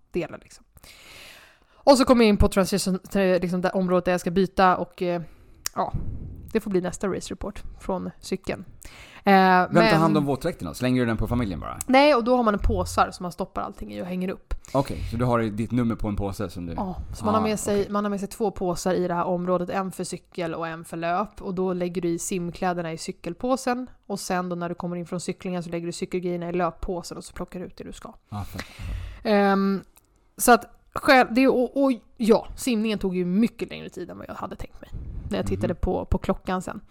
[0.44, 0.66] liksom.
[1.74, 3.00] Och så kommer jag in på transition,
[3.42, 5.22] liksom det området där jag ska byta och eh,
[5.76, 5.94] ja,
[6.52, 8.66] det får bli nästa race report från cykeln.
[9.24, 9.34] Eh,
[9.72, 10.76] Vem tar hand om våtdräkten?
[10.76, 11.80] Slänger du den på familjen bara?
[11.88, 14.54] Nej, och då har man en påsar som man stoppar allting i och hänger upp.
[14.74, 16.74] Okej, så du har ditt nummer på en påse som du...
[16.74, 17.92] Ja, så man, Ah, har med sig, okej.
[17.92, 20.86] man har med sig två påsar i det här området, en för cykel och en
[20.86, 21.42] för löp.
[21.42, 25.06] Och då lägger du i simkläderna i cykelpåsen och sen då när du kommer in
[25.06, 27.92] från cyklingen så lägger du cykelgrejerna i löppåsen och så plockar du ut det du
[27.94, 28.14] ska.
[28.54, 28.66] Fett.
[29.24, 29.82] Ehm,
[30.38, 34.30] så att själv, det, och, och ja, simningen tog ju mycket längre tid än vad
[34.30, 34.90] jag hade tänkt mig.
[35.30, 35.82] När jag tittade Mhm.
[35.82, 36.82] på, på klockan sen.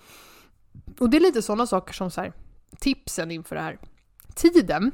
[1.00, 2.32] Och det är lite sådana saker som så här,
[2.78, 3.78] tipsen inför det här.
[4.34, 4.90] Tiden.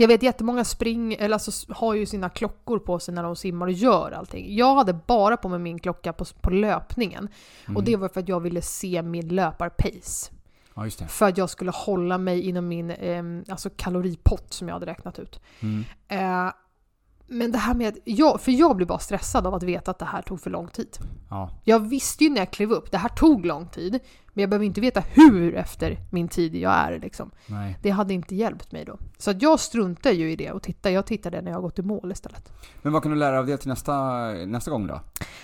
[0.00, 3.66] Jag vet jättemånga spring, eller alltså har ju sina klockor på sig när de simmar
[3.66, 4.56] och gör allting.
[4.56, 7.28] Jag hade bara på mig min klocka på, på löpningen.
[7.66, 7.76] Mm.
[7.76, 10.30] Och det var för att jag ville se min löparpace.
[10.74, 10.90] Ja.
[11.08, 15.18] För att jag skulle hålla mig inom min ehm, alltså kaloripott som jag hade räknat
[15.18, 15.40] ut.
[15.60, 15.84] Mm.
[16.08, 16.52] Eh,
[17.28, 19.98] men det här med att, jag, för jag blev bara stressad av att veta att
[19.98, 20.88] det här tog för lång tid.
[21.30, 21.50] Ja.
[21.64, 23.92] Jag visste ju när jag klev upp, det här tog lång tid.
[24.32, 27.30] Men jag behöver inte veta hur efter min tid jag är liksom.
[27.46, 27.78] Nej.
[27.82, 28.98] Det hade inte hjälpt mig då.
[29.18, 31.82] Så att jag struntar ju i det och tittar, jag tittade när jag gått i
[31.82, 32.52] mål istället.
[32.82, 35.00] Men vad kan du lära av det till nästa, nästa gång då?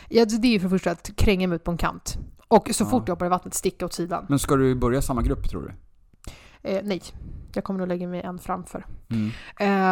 [0.08, 2.18] Ja, det är ju för det första att kränga mig ut på en kant.
[2.48, 2.88] Och så Ja.
[2.88, 4.26] fort jag hoppar i vattnet sticka åt sidan.
[4.28, 5.72] Men ska du börja samma grupp tror du?
[6.70, 7.02] Eh, nej,
[7.54, 8.86] jag kommer nog lägga mig en framför.
[9.10, 9.30] Mm.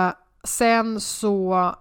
[0.09, 0.12] Eh,
[0.44, 1.74] sen så...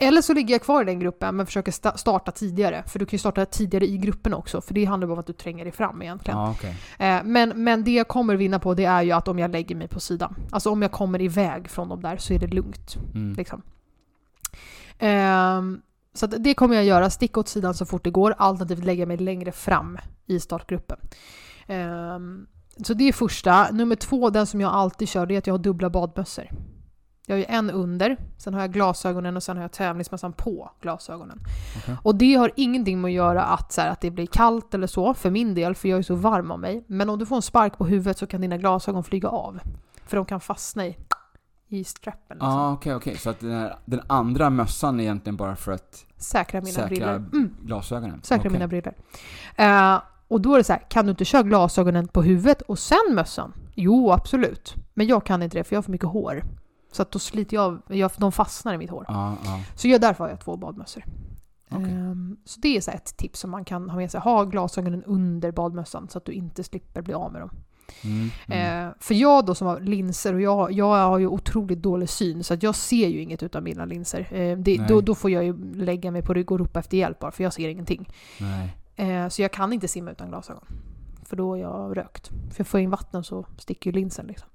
[0.00, 2.84] Eller så ligger jag kvar i den gruppen men försöker sta- starta tidigare.
[2.86, 4.60] För du kan ju starta tidigare i gruppen också.
[4.60, 6.38] För det handlar bara om att du tränger dig fram egentligen.
[6.38, 6.76] Ja, okej.
[6.98, 9.74] Eh, men, men det jag kommer vinna på det är ju att om jag lägger
[9.74, 10.34] mig på sidan.
[10.50, 12.96] Alltså om jag kommer iväg från dem där så är det lugnt.
[13.14, 13.32] Mm.
[13.32, 13.62] Liksom.
[14.98, 15.80] Ehm,
[16.14, 17.10] så det kommer jag göra.
[17.10, 18.34] Sticka åt sidan så fort det går.
[18.38, 20.98] Alternativt lägga mig längre fram i startgruppen.
[21.66, 22.46] Ehm,
[22.84, 23.70] så det är första.
[23.70, 26.48] Nummer två, den som jag alltid kör, det är att jag har dubbla badmössor.
[27.26, 30.70] Jag har ju en under, sen har jag glasögonen och sen har jag tävlingsmössan på
[30.80, 31.40] glasögonen.
[31.78, 31.96] Okej.
[32.02, 34.86] Och det har ingenting med att göra att, så här, att det blir kallt eller
[34.86, 36.84] så, för min del, för jag är så varm av mig.
[36.86, 39.60] Men om du får en spark på huvudet så kan dina glasögon flyga av.
[40.06, 40.96] För de kan fastna i,
[41.68, 42.36] i strappen.
[42.36, 42.48] Liksom.
[42.48, 43.16] Ja, okej, okej.
[43.16, 46.88] Så att den, här, den andra mössan är egentligen bara för att Säkra mina säkra
[46.88, 47.14] briller.
[47.14, 47.56] Mm.
[47.62, 48.20] glasögonen?
[48.22, 48.94] Säkra mina briller.
[49.56, 52.78] Eh, och då är det så här, kan du inte köra glasögonen på huvudet och
[52.78, 53.52] sen mössan?
[53.74, 54.74] Jo, absolut.
[54.94, 56.42] Men jag kan inte det för jag har för mycket hår.
[56.94, 59.04] Så att då sliter jag av, jag, de fastnar i mitt hår.
[59.08, 59.60] Ja, ja.
[59.74, 61.04] Så jag, därför har jag två badmössor.
[61.70, 61.92] Okej.
[61.92, 64.20] Ehm, så det är så ett tips som man kan ha med sig.
[64.20, 67.50] Ha glasögonen under badmössan så att du inte slipper bli av med dem.
[68.04, 68.86] Mm, mm.
[68.86, 72.44] Eh, för jag då som har linser och jag, jag har ju otroligt dålig syn
[72.44, 74.28] så att jag ser ju inget utan mina linser.
[74.30, 77.18] Eh, det, då, då får jag ju lägga mig på rygg och ropa efter hjälp
[77.18, 78.08] bara för jag ser ingenting.
[78.96, 80.64] Eh, så jag kan inte simma utan glasögon.
[81.24, 82.28] För då är jag rökt.
[82.28, 84.48] För jag får in vatten så sticker ju linsen liksom.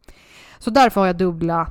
[0.59, 1.67] Så därför har jag dubbla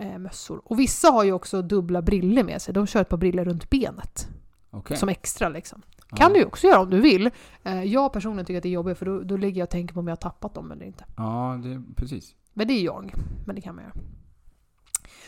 [0.00, 0.62] eh, mössor.
[0.64, 2.74] Och vissa har ju också dubbla briller med sig.
[2.74, 4.28] De kör ett par briller runt benet.
[4.70, 4.96] Okej.
[4.96, 5.82] Som extra liksom.
[6.10, 6.16] Ja.
[6.16, 7.30] Kan du också göra om du vill.
[7.62, 9.94] Eh, jag personligen tycker att det är jobbigt för då, då ligger jag och tänker
[9.94, 11.04] på om jag har tappat dem eller inte.
[11.16, 12.34] Ja, det, precis.
[12.52, 13.14] Men det är jag.
[13.46, 13.94] Men det kan man göra.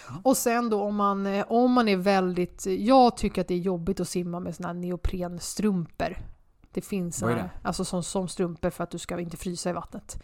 [0.09, 0.15] Ja.
[0.23, 2.67] Och sen då om man, eh, om man är väldigt...
[2.67, 6.17] Jag tycker att det är jobbigt att simma med såna här neoprenstrumpor.
[6.73, 9.71] Det finns Vad är här, alltså som, som strumpor för att du ska inte frysa
[9.71, 10.23] i vattnet.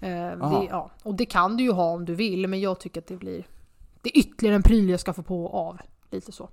[0.00, 0.90] Eh, det, ja.
[1.02, 3.46] Och det kan du ju ha om du vill, men jag tycker att det blir...
[4.02, 5.78] Det är ytterligare en pryl jag ska få på och av.
[6.10, 6.50] Lite så.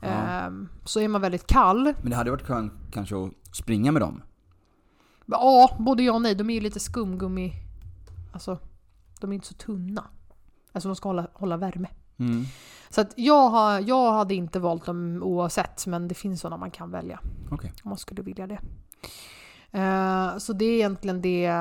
[0.00, 0.08] Ja.
[0.08, 4.02] Ehm, så är man väldigt kall, Men det hade varit skönt kanske att springa med
[4.02, 4.22] dem.
[5.26, 6.34] Ja, både ja och nej.
[6.34, 7.52] De är ju lite skumgummi...
[8.32, 8.58] Alltså,
[9.20, 10.04] de är inte så tunna.
[10.72, 11.88] Alltså de ska hålla, hålla värme.
[12.18, 12.44] Mm.
[12.90, 16.70] Så att jag, har, jag hade inte valt dem oavsett, men det finns sådana man
[16.70, 17.20] kan välja.
[17.50, 17.72] Okej.
[17.82, 18.60] Om man skulle vilja det.
[19.72, 21.52] Eh, så det är egentligen det,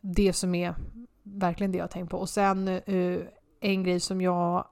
[0.00, 0.74] det som är
[1.22, 2.18] verkligen det jag har tänkt på.
[2.18, 3.18] Och sen eh,
[3.62, 4.66] en grej som jag...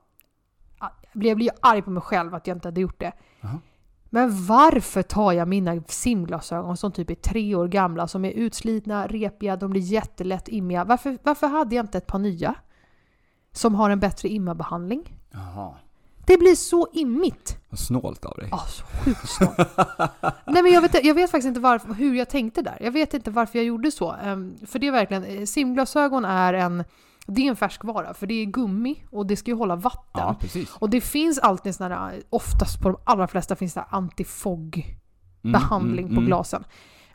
[1.13, 3.13] Jag blir ju arg på mig själv att jag inte hade gjort det.
[3.41, 3.59] Jaha.
[4.11, 9.07] Men varför tar jag mina simglasögon som typ är tre år gamla, som är utslitna,
[9.07, 10.85] repiga, de blir jättelätt immiga.
[10.85, 12.55] Varför, varför hade jag inte ett par nya?
[13.53, 15.17] Som har en bättre immabehandling?
[15.31, 15.75] Jaha.
[16.27, 17.59] Det blir så immigt!
[17.69, 18.49] Vad snålt av dig.
[18.51, 19.59] Ja, så sjukt snålt.
[20.47, 22.79] Nej men jag vet, jag vet faktiskt inte varför, hur jag tänkte där.
[22.81, 24.13] Jag vet inte varför jag gjorde så.
[24.13, 26.85] Ehm, för det är verkligen, eh, simglasögon är en,
[27.33, 28.15] det är en färskvara.
[28.15, 30.23] För det är gummi och det ska ju hålla vatten.
[30.23, 30.77] Ja, precis.
[30.79, 34.97] Och det finns alltid sådana där, oftast på de allra flesta finns det antifog
[35.43, 36.27] Mm, behandling mm, på mm.
[36.27, 36.65] glasen.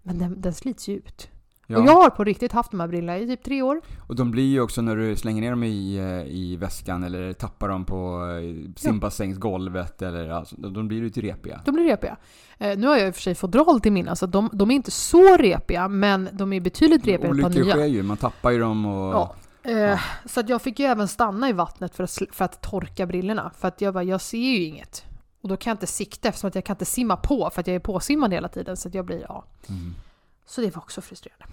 [0.04, 1.30] Men den, den slits ju ut.
[1.68, 1.80] Ja.
[1.80, 3.82] Och jag har på riktigt haft de här brillorna i typ tre år.
[4.08, 7.34] Och de blir ju också när du slänger ner dem i, eh, i väskan eller
[7.34, 11.62] tappar dem på eh, simbassängsgolvet eller alltså, de blir ju till repiga.
[11.66, 12.18] De blir repiga.
[12.58, 14.76] Eh, nu har jag i och för sig fodral till mina, så de, de är
[14.76, 17.76] inte så repiga, men de är betydligt repigare än ett par Olyckor nya.
[17.76, 19.14] sker ju, man tappar ju dem och...
[19.14, 19.36] Ja.
[19.66, 23.06] Eh, Så att jag fick ju även stanna i vattnet för att, för att torka
[23.06, 23.52] brillorna.
[23.58, 25.06] För att jag bara, jag ser ju inget.
[25.42, 27.68] Och då kan jag inte sikta eftersom att jag kan inte simma på för att
[27.68, 28.78] jag är påsimmad hela tiden.
[28.78, 29.46] Så att jag blir, ja.
[29.70, 29.96] Mm.
[30.46, 31.46] Så det var också frustrerande.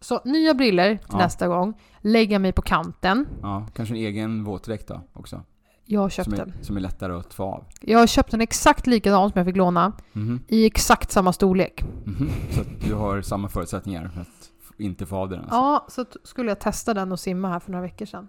[0.00, 1.18] Så nya brillor till Ja.
[1.18, 1.74] nästa gång.
[2.00, 3.26] Lägga mig på kanten.
[3.42, 5.42] ja, kanske en egen våtdräkt då också.
[5.84, 6.52] Jag har köpt Som är, den.
[6.62, 7.64] som är lättare att få av.
[7.80, 9.92] Jag har köpt en exakt likadan som jag fick låna.
[10.12, 10.40] Mhm.
[10.48, 11.82] I exakt samma storlek.
[12.04, 12.30] Mhm.
[12.50, 14.50] Så att du har samma förutsättningar för att
[14.82, 15.54] inte få av den alltså.
[15.54, 18.28] Ja, så skulle jag testa den och simma här för några veckor sedan.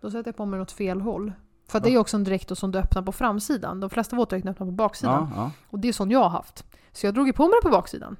[0.00, 1.32] Då sätter jag på mig något fel håll.
[1.68, 3.80] För det är också en dräkt som du öppnar på framsidan.
[3.80, 5.28] De flesta våtdräkterna öppnar på baksidan.
[5.36, 5.50] ja, ja.
[5.70, 6.64] Och det är sån jag har haft.
[6.92, 8.16] Så jag drog ju på mig den på baksidan.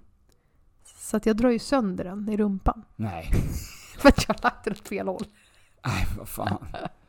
[0.98, 2.82] Så att jag drar ju sönder den i rumpan.
[2.96, 3.30] Nej.
[3.98, 5.24] För att jag har lagt den åt fel håll.
[5.86, 6.58] Nej, vad fan.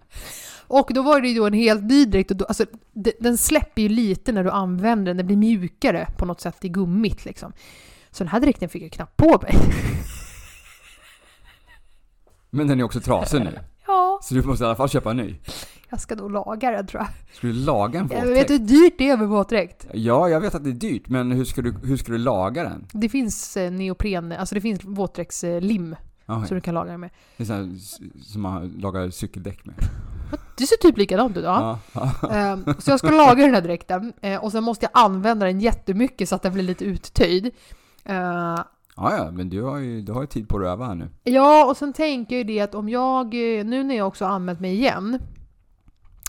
[0.68, 2.32] Och då var det ju då en helt ny dräkt.
[2.32, 5.18] Och då, alltså, de- den släpper ju lite när du använder den.
[5.18, 7.54] Den blir mjukare på något sätt i gummit liksom.
[8.12, 9.56] Så den här dräkten fick jag knappt på mig.
[12.54, 13.60] Men den är också trasig nu.
[13.88, 15.36] Ja, Så du måste i alla fall köpa en ny.
[15.90, 17.36] jag ska nog laga den tror jag.
[17.36, 18.52] Ska du laga en Jag vet våtdräkt?
[18.52, 19.88] hur dyrt det är med våtdräkt.
[19.94, 22.64] Ja, jag vet att det är dyrt, men hur ska du, hur ska du laga
[22.64, 22.88] den?
[22.92, 25.96] Det finns eh, neopren, alltså det finns våtdräktslim
[26.26, 27.10] Aha, som du kan laga den med.
[27.38, 27.70] det är så här,
[28.24, 29.76] som man lagar cykeldäck med.
[30.58, 31.80] Det ser typ likadant ut, ja.
[32.32, 35.60] Ehm, så jag ska laga den här dräkten eh, och sen måste jag använda den
[35.60, 37.52] jättemycket så att den blir lite uttöjd.
[38.96, 41.10] Ja, ja, men du har ju, du har ju tid på att öva här nu.
[41.24, 44.26] ja, och sen tänker jag ju det att om jag, eh, nu när jag också
[44.26, 45.20] anmält mig igen,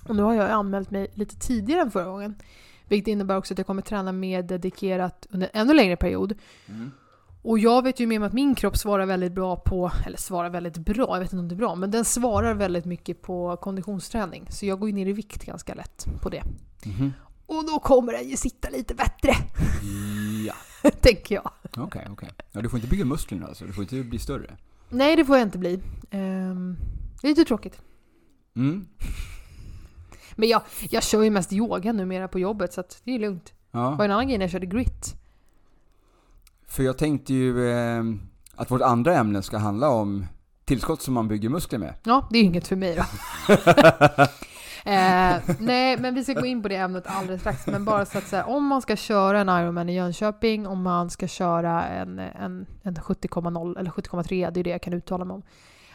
[0.09, 2.35] och nu har jag anmält mig lite tidigare än förra gången,
[2.89, 6.35] vilket innebär också att jag kommer träna mer dedikerat under en ännu längre period.
[7.43, 10.51] Och jag vet ju med mig att min kropp svarar väldigt bra på, eller svarar
[10.51, 13.57] väldigt bra, jag vet inte om det är bra, men den svarar väldigt mycket på
[13.57, 14.47] konditionsträning.
[14.51, 16.43] Så jag går ju ner i vikt ganska lätt på det.
[16.87, 17.13] Mhm.
[17.59, 19.35] Och då kommer den ju sitta lite bättre,
[20.47, 21.51] Ja, tänker jag.
[21.77, 22.29] okej, okej.
[22.53, 24.57] Ja, du får inte bygga muskler nu alltså, du får inte bli större.
[24.89, 25.81] Nej, det får jag inte bli.
[26.11, 26.77] Ehm,
[27.21, 27.81] det är lite tråkigt.
[28.57, 28.87] Mm.
[30.37, 33.45] Men jag, jag kör ju mest yoga numera på jobbet, så att det är lugnt.
[33.71, 35.15] Det var Ja, en annan grej när jag körde grit.
[36.67, 38.03] för jag tänkte ju eh,
[38.57, 40.27] att vårt andra ämne ska handla om
[40.65, 41.95] tillskott som man bygger muskler med.
[42.05, 43.05] Ja, det är inget för mig då.
[44.85, 47.67] eh, nej, men vi ska gå in på det ämnet alldeles strax.
[47.67, 51.11] Men bara så att säga, om man ska köra en Ironman i Jönköping, om man
[51.11, 55.35] ska köra en, en, en 70,0 eller 70,3, det är det jag kan uttala mig
[55.35, 55.43] om.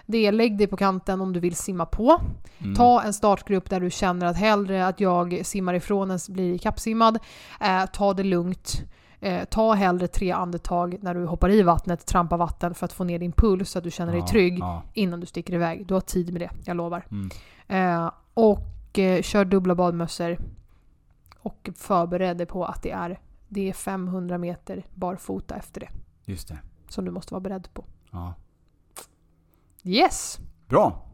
[0.05, 2.21] Det är lägg dig på kanten om du vill simma på.
[2.57, 2.75] Mm.
[2.75, 7.19] Ta en startgrupp där du känner att hellre att jag simmar ifrån än blir kappsimmad.
[7.61, 8.81] Eh, ta det lugnt.
[9.21, 13.03] Eh, ta hellre tre andetag när du hoppar i vattnet, trampar vatten för att få
[13.03, 14.83] ner din puls så att du känner dig Ja, trygg Ja.
[14.93, 15.87] innan du sticker iväg.
[15.87, 17.05] Du har tid med det, jag lovar.
[17.11, 17.29] Mm.
[17.67, 18.59] Eh, och
[18.97, 20.37] eh, kör dubbla badmössor.
[21.39, 25.89] Och förbered dig på att det är, det är 500 meter barfota efter det.
[26.25, 26.59] Just det.
[26.87, 27.85] Som du måste vara beredd på.
[28.11, 28.33] Ja.
[29.83, 30.39] Yes!
[30.67, 31.05] Bra!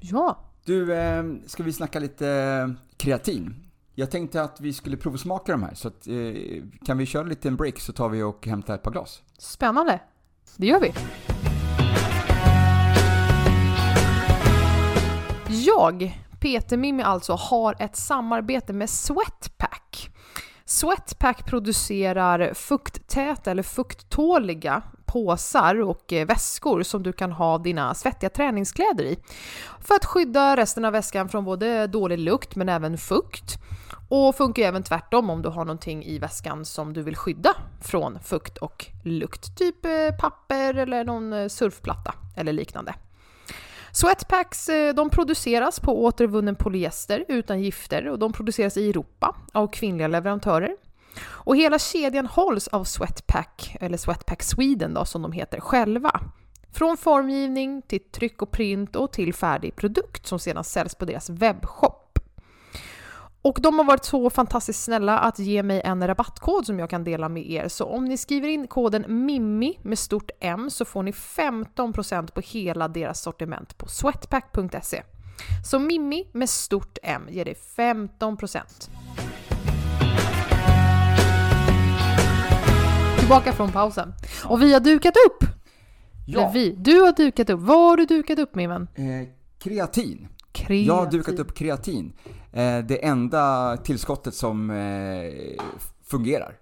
[0.00, 0.38] Ja!
[0.64, 3.64] Du, eh, ska vi snacka lite eh, kreatin?
[3.94, 7.48] Jag tänkte att vi skulle provsmaka de här, så att, eh, kan vi köra lite
[7.48, 9.22] en break så tar vi och hämtar ett par glas.
[9.38, 10.00] Spännande!
[10.56, 10.92] Det gör vi.
[15.50, 20.10] Jag, Peter Mimmi alltså, har ett samarbete med Sweatpack.
[20.64, 28.30] Sweatpack producerar fukttäta eller fukttåliga påsar och eh, väskor som du kan ha dina svettiga
[28.30, 29.18] träningskläder i.
[29.80, 33.58] För att skydda resten av väskan från både dålig lukt men även fukt.
[34.08, 37.54] Och funkar ju även tvärtom om du har någonting i väskan som du vill skydda
[37.80, 39.58] från fukt och lukt.
[39.58, 42.94] Typ eh, papper eller någon eh, surfplatta eller liknande.
[44.00, 49.66] Sweatpacks eh, de produceras på återvunnen polyester utan gifter och de produceras i Europa av
[49.66, 50.76] kvinnliga leverantörer.
[51.20, 56.20] Och hela kedjan hålls av Sweatpack, eller Sweatpack Sweden då, som de heter, själva.
[56.72, 61.30] Från formgivning till tryck och print och till färdig produkt som sedan säljs på deras
[61.30, 61.97] webbshop.
[63.48, 67.04] Och de har varit så fantastiskt snälla att ge mig en rabattkod som jag kan
[67.04, 67.68] dela med er.
[67.68, 72.40] Så om ni skriver in koden MIMMI med stort M så får ni 15% på
[72.40, 75.02] hela deras sortiment på sweatpack.se.
[75.64, 78.58] Så Mimmi med stort M ger dig 15%.
[83.18, 84.14] Tillbaka från pausen.
[84.44, 85.44] Och vi har dukat upp!
[86.28, 86.70] Eller Ja, vi.
[86.78, 87.60] Du har dukat upp.
[87.60, 88.88] Vad har du dukat upp med vän?
[88.94, 89.28] eh,
[89.58, 90.28] kreatin.
[90.52, 90.86] Kreativ.
[90.86, 92.12] Jag har dukat upp kreatin.
[92.52, 95.64] Eh, det enda tillskottet som eh,
[96.02, 96.56] fungerar.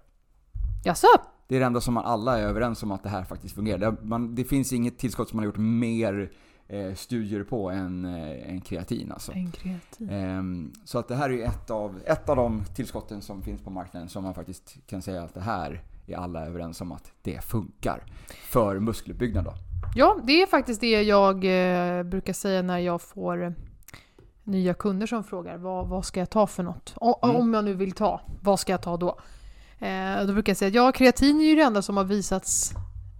[0.83, 1.07] Jaså?
[1.47, 3.97] Det är det enda som man alla är överens om att det här faktiskt fungerar.
[4.35, 6.31] Det, finns inget tillskott som man har gjort mer
[6.67, 9.31] eh, studier på än, än kreatin alltså.
[9.31, 10.11] En kreativ.
[10.11, 13.69] Ehm, så att det här är ett av, ett av de tillskotten som finns på
[13.69, 17.43] marknaden som man faktiskt kan säga att det här är alla överens om att det
[17.43, 18.03] funkar.
[18.27, 19.53] För muskeluppbyggnad då.
[19.95, 21.39] Ja, det är faktiskt det jag
[22.05, 23.53] brukar säga när jag får
[24.47, 26.93] nya kunder som frågar vad, vad ska jag ta för något?
[27.01, 27.35] O- Mm.
[27.35, 29.17] Om jag nu vill ta, vad ska jag ta då?
[29.79, 32.73] Eh, då brukar jag säga att ja, kreatin är ju det enda som har visats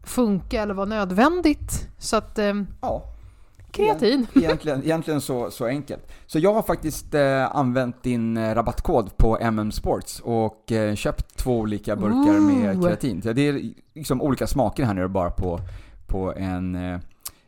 [0.04, 1.88] funka eller vara nödvändigt.
[1.98, 3.04] Så att eh, Ja,
[3.72, 4.28] kreatin.
[4.36, 6.12] egentligen, egentligen så, så enkelt.
[6.26, 11.38] Så jag har faktiskt eh, använt din eh, rabattkod på MM Sports och eh, köpt
[11.38, 12.84] två olika burkar med Ooh.
[12.88, 13.22] kreatin.
[13.22, 13.62] Så det är
[13.96, 15.60] liksom olika smaker här nu bara på,
[16.08, 17.00] på en eh,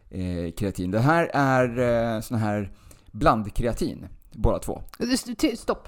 [0.10, 0.92] eh, kreatin.
[0.92, 1.80] Det här är
[2.16, 2.72] eh, sån här
[3.12, 4.82] blandkreatin, båda två.
[5.14, 5.88] St- Stopp.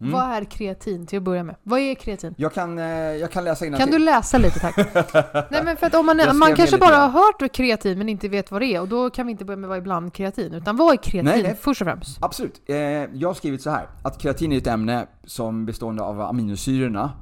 [0.00, 0.12] Mm.
[0.12, 1.56] Vad är kreatin till att börja med?
[1.62, 2.34] Vad är kreatin?
[2.38, 3.90] Jag kan, eh, jag kan läsa Kan innantill.
[3.92, 4.76] du läsa lite tack?
[5.50, 8.50] Nej men för att om man, man kanske bara har hört kreatin men inte vet
[8.50, 10.76] vad det är och då kan vi inte börja med vad är bland kreatin utan
[10.76, 11.56] vad är kreatin Nej, nej.
[11.60, 12.18] först och främst?
[12.22, 12.62] Absolut.
[12.66, 17.12] Eh, jag har skrivit så här att kreatin är ett ämne som bestående av aminosyrorna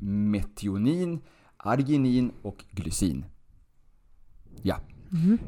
[0.00, 1.20] metionin,
[1.56, 3.24] arginin och glycin.
[4.62, 4.76] Ja.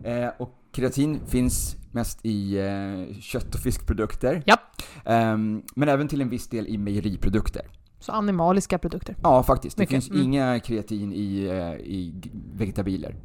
[0.04, 4.42] Eh, och kreatin finns mest i eh, kött och fiskprodukter.
[4.46, 4.56] Ja.
[5.04, 7.62] Ehm, men även till en viss del i mejeriprodukter.
[8.00, 9.16] Så animaliska produkter.
[9.22, 9.76] Ja, faktiskt.
[9.76, 9.92] Det Mycket.
[9.92, 10.22] finns Mm.
[10.22, 12.14] inga kreatin i, eh, i
[12.54, 13.16] vegetabilier.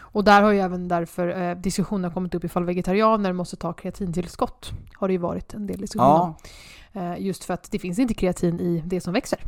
[0.00, 4.72] Och där har ju även därför eh, diskussioner kommit upp ifall vegetarianer måste ta kreatintillskott.
[4.94, 6.34] Har det ju varit en del diskussioner om.
[6.42, 6.50] Ja,
[6.94, 9.38] Eh, just för att det finns inte kreatin i det som växer.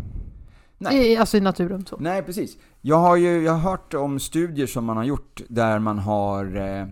[0.79, 1.13] Nej.
[1.13, 1.97] I, alltså i naturen så.
[2.01, 2.57] Nej, precis.
[2.81, 6.57] Jag har ju jag har hört om studier som man har gjort där man har
[6.57, 6.87] eh,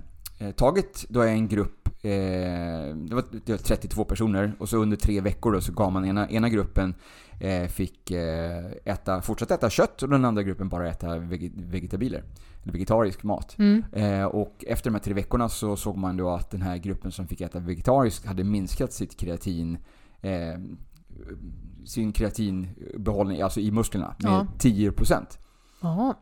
[0.50, 2.10] tagit då en grupp, eh,
[2.94, 6.04] det, var, det var 32 personer, och så under tre veckor då så gav man
[6.04, 6.94] ena, ena gruppen
[7.40, 12.24] eh, fick eh, äta, fortsätta äta kött och den andra gruppen bara äta vege, vegetabilier.
[12.62, 13.58] Eller vegetarisk mat.
[13.58, 13.84] Mm.
[13.92, 17.12] Eh, och efter de här tre veckorna så såg man då att den här gruppen
[17.12, 19.78] som fick äta vegetariskt hade minskat sitt kreatin
[20.20, 20.58] eh,
[21.84, 24.46] sin kreatinbehållning, alltså i musklerna, med Ja.
[24.58, 25.38] 10%.
[25.80, 26.14] Jaha,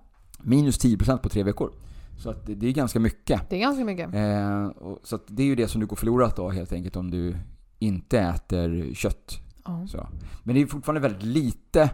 [0.43, 1.73] Minus 10% på tre veckor.
[2.21, 3.51] Så att det, det är ganska mycket.
[3.51, 4.15] det är ganska mycket.
[4.15, 6.97] Eh, och, så att det är ju det som du går förlorat då helt enkelt
[6.97, 7.37] om du
[7.79, 9.39] inte äter kött.
[9.65, 9.87] Ja.
[9.87, 10.07] Så.
[10.43, 11.91] Men det är fortfarande väldigt lite,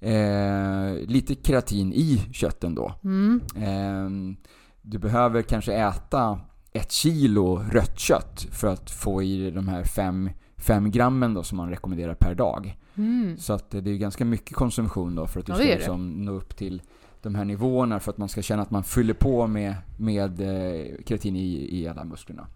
[0.00, 2.94] eh, lite kreatin i kötten då.
[3.04, 3.40] Mm.
[3.56, 4.36] Ehm,
[4.82, 6.40] du behöver kanske äta
[6.72, 11.42] ett kilo rött kött för att få i dig de här fem, fem grammen då
[11.42, 12.78] som man rekommenderar per dag.
[12.94, 13.36] Mm.
[13.38, 16.32] Så att det är ganska mycket konsumtion då för att du Ja, ska liksom nå
[16.32, 16.82] upp till
[17.24, 21.02] de här nivåerna för att man ska känna att man fyller på med, med eh,
[21.06, 22.46] kreatin i, i alla musklerna.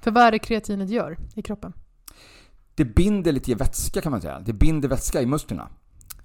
[0.00, 1.72] För vad är det kreatinet gör i kroppen?
[2.74, 4.40] Det binder lite vätska kan man säga.
[4.40, 5.68] Det binder vätska i musklerna.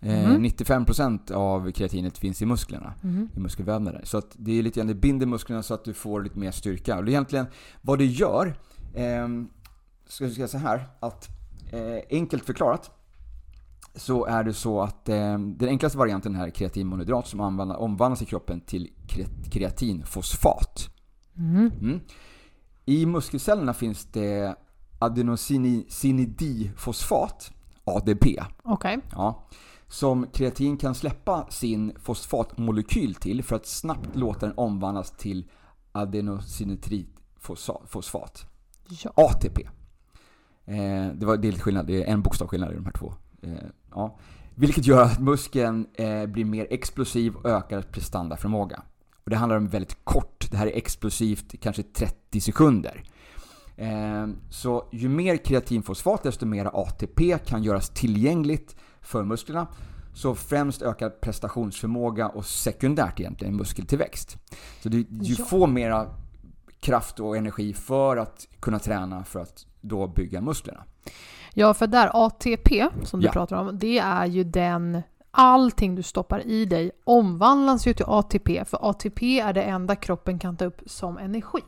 [0.01, 0.45] Eh, Mhm.
[0.45, 2.93] 95% av kreatinet finns i musklerna.
[3.01, 3.29] Mhm.
[3.35, 4.01] i muskelvävnader.
[4.03, 6.51] Så att det är lite grann, det binder musklerna så att du får lite mer
[6.51, 6.97] styrka.
[6.97, 7.45] Och det är egentligen
[7.81, 8.47] vad det gör,
[8.93, 9.27] eh,
[10.07, 11.27] ska jag säga så här, att
[11.71, 12.91] eh, enkelt förklarat
[13.95, 17.39] så är det så att eh, den enklaste varianten här är kreatinmonhydrat som
[17.71, 20.89] omvandlas i kroppen till kre- kreatinfosfat.
[21.33, 21.71] Mhm.
[21.81, 21.99] Mm.
[22.85, 24.55] I muskelcellerna finns det
[24.99, 27.51] adenosinidifosfat,
[27.83, 28.25] ADP,
[28.63, 28.99] Okej.
[29.11, 29.43] Ja.
[29.87, 35.45] Som kreatin kan släppa sin fosfatmolekyl till för att snabbt låta den omvandlas till
[35.91, 38.45] adenosinitrifosfat.
[39.03, 39.11] Ja.
[39.15, 39.69] ATP.
[40.65, 43.13] Eh, det, var, det är lite skillnad, det är en bokstavsskillnad i de här två.
[43.41, 43.51] Eh,
[43.91, 44.17] ja.
[44.55, 48.83] Vilket gör att muskeln eh, blir mer explosiv och ökar prestandaförmåga.
[49.23, 53.03] Och det handlar om väldigt kort, det här är explosivt, kanske 30 sekunder.
[53.77, 59.67] Eh, så ju mer kreatinfosfat desto mer ATP kan göras tillgängligt för musklerna.
[60.13, 64.37] Så främst ökar prestationsförmåga och sekundärt egentligen muskeltillväxt.
[64.83, 65.45] Så du, ju Ja.
[65.45, 66.07] får mera
[66.79, 70.83] kraft och energi för att kunna träna för att då bygga musklerna.
[71.53, 73.31] Ja, för där ATP som du Ja.
[73.31, 78.65] pratar om, det är ju den Allting du stoppar i dig omvandlas ju till ATP,
[78.65, 81.61] för ATP är det enda kroppen kan ta upp som energi.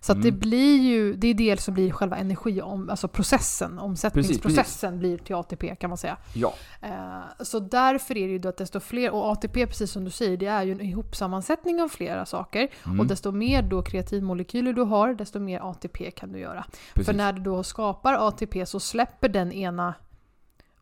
[0.00, 0.40] Så att det Mm.
[0.40, 5.34] blir ju, det är det som blir själva energi, om, alltså processen, omsättningsprocessen blir till
[5.34, 6.16] ATP kan man säga.
[6.34, 10.10] Ja, Eh, Så därför är det ju att desto fler, och ATP precis som du
[10.10, 12.68] säger, det är ju en ihopsammansättning av flera saker.
[12.86, 16.64] mm, Och desto mer då kreatinmolekyler du har, desto mer ATP kan du göra.
[16.94, 17.06] precis.
[17.06, 19.94] För när du då skapar ATP så släpper den ena,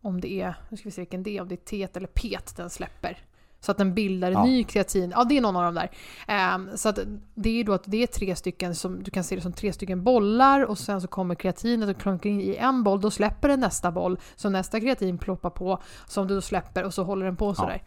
[0.00, 1.56] om det är, nu ska vi se vilken det är, om det är
[1.86, 3.18] TET eller PET den släpper.
[3.64, 4.44] Så att den bildar en Ja.
[4.44, 5.12] ny kreatin.
[5.16, 5.90] Ja, det är någon av dem där.
[6.28, 6.98] Ehm, så att
[7.34, 9.52] det är ju då att det är tre stycken, som, du kan se det som
[9.52, 13.00] tre stycken bollar och sen så kommer kreatinet och klunkar in i en boll.
[13.00, 14.18] Då släpper den nästa boll.
[14.36, 17.82] Så nästa kreatin ploppar på som du då släpper och så håller den på sådär.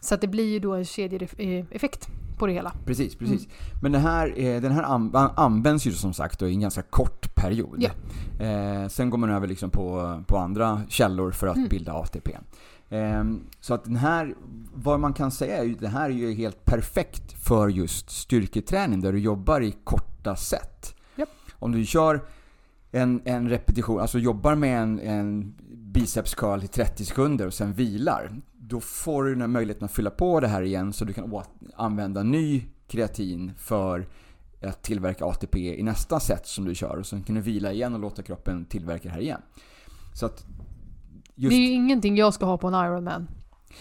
[0.00, 2.08] Så att det blir ju då en kedjeeffekt
[2.38, 2.72] på det hela.
[2.86, 3.44] Precis, precis.
[3.46, 3.56] Mm.
[3.82, 6.82] Men den här, eh, den här an- används ju som sagt då i en ganska
[6.82, 7.76] kort period.
[7.78, 7.90] Ja.
[8.46, 11.68] Eh, sen går man över liksom på, på andra källor för att Mm.
[11.68, 12.36] bilda ATP.
[12.92, 13.24] Eh,
[13.60, 14.34] så att den här,
[14.74, 19.00] vad man kan säga är ju det här är ju helt perfekt för just styrketräning
[19.00, 20.94] där du jobbar i korta set.
[21.16, 21.28] Japp.
[21.52, 22.20] Om du kör
[22.90, 25.54] en, en repetition, alltså jobbar med en, en
[25.92, 28.40] biceps curl i 30 sekunder och sen vilar.
[28.52, 31.42] Då får du den möjligheten att fylla på det här igen så du kan
[31.74, 34.08] använda ny kreatin för
[34.62, 36.96] att tillverka ATP i nästa set som du kör.
[36.96, 39.42] Och sen kan du vila igen och låta kroppen tillverka det här igen.
[40.14, 40.46] Så att
[41.42, 41.50] just...
[41.50, 43.28] Det är ju ingenting jag ska ha på en Ironman.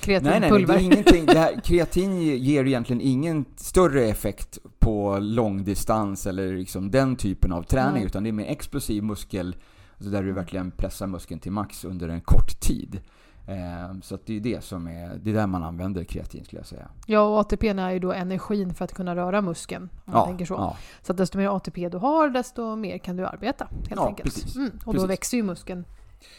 [0.07, 0.75] Nej, nej, nej, det Kreatinpulver.
[0.75, 1.25] är ingenting.
[1.25, 7.63] Det här, kreatin ger egentligen ingen större effekt på långdistans eller liksom den typen av
[7.63, 7.93] träning.
[7.93, 8.05] Nej.
[8.05, 9.55] Utan det är mer explosiv muskel,
[9.97, 12.99] alltså där du verkligen pressar muskeln till max under en kort tid.
[13.47, 16.67] Eh, så det är det som är, det är där man använder kreatin skulle jag
[16.67, 16.87] säga.
[17.05, 19.89] Ja, och ATP är ju då energin för att kunna röra muskeln.
[20.05, 20.53] Om man tänker så.
[20.53, 23.67] ja, Så desto mer ATP du har, desto mer kan du arbeta.
[23.71, 24.33] Helt Ja, enkelt.
[24.35, 24.55] precis.
[24.55, 25.09] Mm, och då Precis.
[25.09, 25.85] växer ju muskeln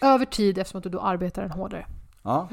[0.00, 1.86] över tid eftersom att du då arbetar den hårdare.
[2.22, 2.48] ja.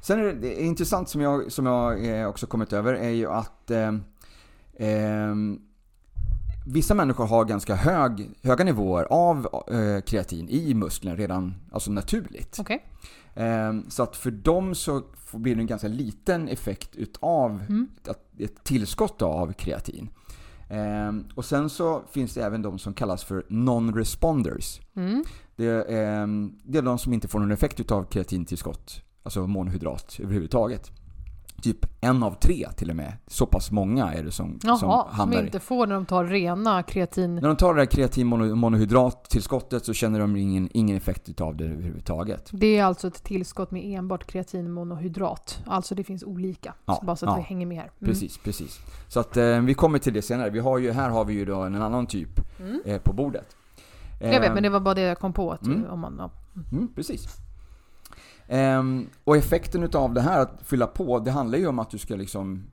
[0.00, 3.08] Sen är det, det är intressant som jag, som jag eh, också kommit över är
[3.10, 3.92] ju att eh,
[4.78, 5.60] ehm,
[6.66, 12.56] Vissa människor har ganska hög, höga nivåer av eh, kreatin i musklerna redan alltså naturligt.
[12.60, 12.84] Okej?
[13.34, 17.88] Ehm, Så att för dem så får- blir det en ganska liten effekt utav Mm.
[18.10, 20.08] ett, ett tillskott av kreatin.
[20.70, 24.80] Ehm, Och sen så finns det även de som kallas för non-responders.
[24.96, 25.24] Mm.
[25.58, 30.16] Det är, ehm, det är de som inte får någon effekt utav kreatintillskott, alltså monohydrat
[30.22, 30.90] överhuvudtaget.
[31.62, 33.12] Typ en av tre till och med.
[33.26, 35.44] Så pass många är det som, Jaha, som som, hamnar i.
[35.44, 37.34] inte får när de tar rena kreatin...
[37.34, 41.56] När de tar det här kreatin mono- monohydrattillskottet så känner de ingen, ingen effekt utav
[41.56, 42.48] det överhuvudtaget.
[42.52, 45.60] Det är alltså ett tillskott med enbart kreatinmonohydrat.
[45.66, 46.74] Alltså det finns olika.
[46.84, 47.36] Ja, så bara så att ja.
[47.36, 47.90] vi hänger med här.
[48.00, 48.12] Mm.
[48.12, 48.78] Precis, precis.
[49.08, 50.50] Så att eh, vi kommer till det senare.
[50.50, 52.28] Vi har ju, här har vi ju då en annan typ
[52.60, 52.80] Mm.
[52.84, 53.56] eh, på bordet.
[54.20, 55.52] Jag vet, Ehm, men det var bara det jag kom på.
[55.52, 55.84] Att Mm.
[55.90, 56.30] om man, ja.
[56.72, 57.26] Mm, precis.
[58.48, 61.98] Ehm, och effekten utav det här att fylla på, det handlar ju om att du
[61.98, 62.64] ska liksom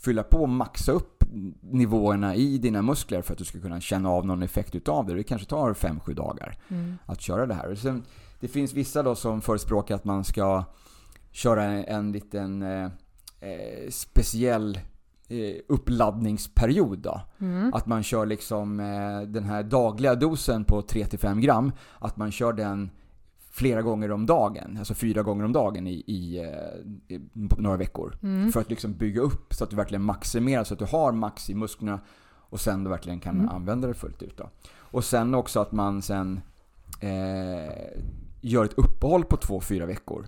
[0.00, 1.24] fylla på och maxa upp
[1.60, 5.14] nivåerna i dina muskler för att du ska kunna känna av någon effekt utav det.
[5.14, 6.98] Det kanske tar 5-7 dagar Mm.
[7.06, 7.74] att köra det här.
[7.74, 8.02] Sen,
[8.40, 10.64] det finns vissa då som förespråkar att man ska
[11.32, 12.84] köra en, en liten eh,
[13.40, 14.80] eh, speciell eh,
[15.68, 17.20] uppladdningsperiod då.
[17.38, 17.74] Mm.
[17.74, 21.72] Att man kör liksom eh, den här dagliga dosen på 3-5 gram.
[21.98, 22.90] Att man kör den
[23.50, 24.76] flera gånger om dagen.
[24.78, 28.18] Alltså fyra gånger om dagen i, i, eh, i några veckor.
[28.22, 28.52] Mm.
[28.52, 31.50] För att liksom bygga upp så att du verkligen maximerar så att du har max
[31.50, 32.00] i musklerna.
[32.26, 33.48] Och sen du verkligen kan Mm.
[33.48, 34.36] använda det fullt ut.
[34.36, 34.50] Då.
[34.74, 36.40] Och sen också att man sen
[37.00, 38.02] eh,
[38.40, 40.26] gör ett uppehåll på 2-4 veckor.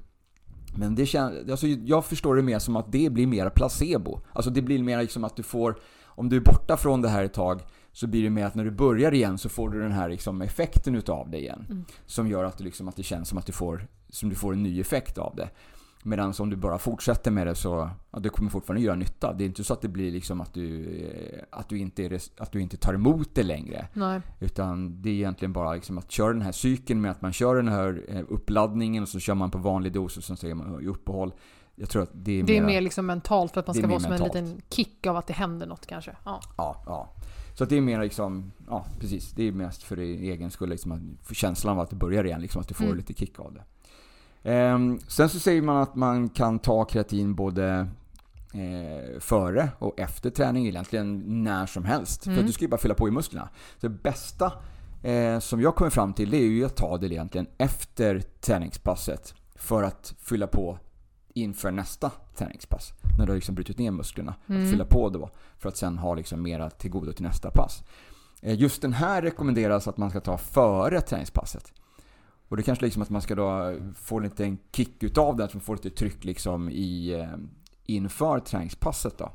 [0.77, 4.21] Men det känns, alltså jag förstår det mer som att det blir mer placebo.
[4.33, 7.25] Alltså det blir mer liksom att du får, om du är borta från det här
[7.25, 7.61] ett tag,
[7.93, 10.43] så blir det mer att när du börjar igen så får du den här liksom
[10.43, 11.67] effekten utav det igen.
[11.71, 11.85] Mm.
[12.07, 14.53] Som gör att, du liksom, att det känns som att du får, som du får
[14.53, 15.49] en ny effekt av det.
[16.07, 19.33] Medan om du bara fortsätter med det så, ja, det kommer fortfarande göra nytta.
[19.33, 22.21] Det är inte så att det blir liksom att du, eh, att du, inte, är,
[22.39, 23.89] att du inte tar emot det längre.
[23.93, 24.21] Nej.
[24.41, 27.57] Utan det är egentligen bara liksom att köra den här cykeln med att man kör
[27.57, 30.55] den här eh, uppladdningen och så kör man på vanlig dos och sen så är
[30.55, 31.33] man i uppehåll.
[31.75, 33.87] Jag tror att det är, Det är mera- mer liksom mentalt för att man ska
[33.87, 34.45] mer vara som en mentalt.
[34.45, 36.17] liten kick av att det händer något kanske.
[36.25, 36.41] Ja.
[36.57, 37.13] Ja, ja.
[37.55, 39.31] Så det är mer liksom, ja precis.
[39.33, 42.61] Det är mest för din egen skull, liksom, känslan av att det börjar igen, liksom,
[42.61, 42.97] att du får Mm.
[42.97, 43.63] lite kick av det.
[44.47, 47.89] Ehm, sen så säger man att man kan ta kreatin både
[48.55, 52.25] eh, före och efter träning, egentligen när som helst.
[52.25, 52.41] För Mm.
[52.41, 53.49] att du ska ju bara fylla på i musklerna.
[53.81, 54.53] Så det bästa
[55.03, 59.35] eh, som jag kommer fram till det är ju att ta det egentligen efter träningspasset.
[59.55, 60.79] För att fylla på
[61.35, 62.93] inför nästa träningspass.
[63.19, 64.35] När du har liksom brutit ner musklerna.
[64.49, 64.65] Mm.
[64.65, 65.31] Att fylla på då.
[65.59, 67.83] För att sen ha liksom mera till godo till nästa pass.
[68.43, 71.73] Eh, Just den här rekommenderas att man ska ta före träningspasset.
[72.49, 75.55] Och det kanske liksom att man ska då få en liten kick utav det, att
[75.55, 77.39] man får lite tryck liksom i, eh,
[77.85, 79.33] inför träningspasset då.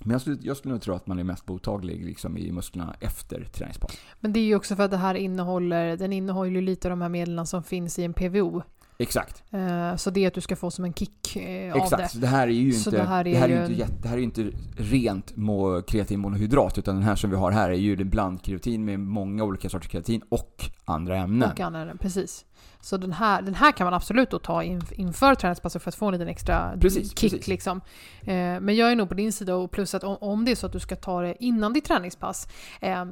[0.00, 2.96] Men jag skulle, jag skulle nog tro att man är mest mottaglig liksom i musklerna
[3.00, 3.98] efter träningspass.
[4.20, 6.90] Men det är ju också för att det här innehåller, den innehåller ju lite av
[6.90, 8.62] de här medlen som finns i en PVO.
[9.02, 9.42] Exakt.
[9.50, 11.84] Eh, Så det är att du ska få som en kick eh, av det.
[11.84, 12.12] Exakt.
[12.12, 13.72] Så det här är ju Så inte, det här är det här är ju inte,
[13.72, 17.50] jätte, det här är ju inte rent mo, kreatinmonohydrat utan den här som vi har
[17.52, 21.50] här är ju en blandkreatin med många olika sorters kreatin och andra ämnen.
[21.50, 22.44] Och andra, precis.
[22.80, 25.94] Så den här, den här kan man absolut då ta in, inför träningspasset för att
[25.94, 27.20] få en liten extra Precis, kick.
[27.32, 27.48] precis.
[27.48, 27.80] Liksom.
[28.20, 30.56] Eh, men jag är nog på din sida och plus att om, om det är
[30.56, 32.48] så att du ska ta det innan ditt träningspass.
[32.80, 33.04] Eh,